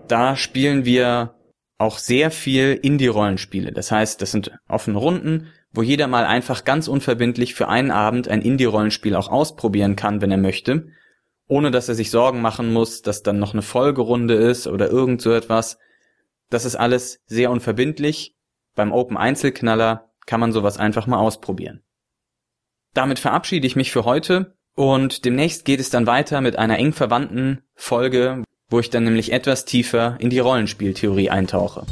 Da 0.09 0.37
spielen 0.37 0.85
wir 0.85 1.35
auch 1.79 1.99
sehr 1.99 2.31
viel 2.31 2.79
Indie-Rollenspiele. 2.81 3.73
Das 3.73 3.90
heißt, 3.90 4.23
das 4.23 4.31
sind 4.31 4.53
offene 4.68 4.99
Runden, 4.99 5.49
wo 5.73 5.83
jeder 5.83 6.07
mal 6.07 6.25
einfach 6.25 6.65
ganz 6.65 6.89
unverbindlich 6.89 7.55
für 7.55 7.69
einen 7.69 7.91
Abend 7.91 8.29
ein 8.29 8.43
Indie-Rollenspiel 8.43 9.15
auch 9.15 9.29
ausprobieren 9.29 9.97
kann, 9.97 10.21
wenn 10.21 10.31
er 10.31 10.39
möchte, 10.39 10.89
ohne 11.49 11.71
dass 11.71 11.89
er 11.89 11.95
sich 11.95 12.11
Sorgen 12.11 12.41
machen 12.41 12.73
muss, 12.73 13.03
dass 13.03 13.23
dann 13.23 13.39
noch 13.39 13.53
eine 13.53 13.63
Folgerunde 13.63 14.35
ist 14.35 14.67
oder 14.67 14.89
irgend 14.89 15.23
so 15.23 15.33
etwas. 15.33 15.79
Das 16.51 16.65
ist 16.65 16.77
alles 16.77 17.21
sehr 17.27 17.51
unverbindlich. 17.51 18.37
Beim 18.75 18.93
Open 18.93 19.17
Einzelknaller 19.17 20.11
kann 20.27 20.41
man 20.41 20.53
sowas 20.53 20.79
einfach 20.79 21.07
mal 21.07 21.19
ausprobieren. 21.19 21.83
Damit 22.95 23.19
verabschiede 23.19 23.67
ich 23.67 23.77
mich 23.77 23.91
für 23.91 24.05
heute 24.05 24.55
und 24.75 25.25
demnächst 25.25 25.65
geht 25.65 25.81
es 25.81 25.91
dann 25.91 26.07
weiter 26.07 26.41
mit 26.41 26.57
einer 26.57 26.79
eng 26.79 26.93
verwandten 26.93 27.63
Folge, 27.75 28.45
wo 28.69 28.81
ich 28.81 28.91
dann 28.91 29.05
nämlich 29.05 29.33
etwas 29.33 29.65
tiefer 29.65 30.17
in 30.19 30.31
die 30.31 30.39
Rollenspieltheorie 30.39 31.31
eintauche. 31.31 31.87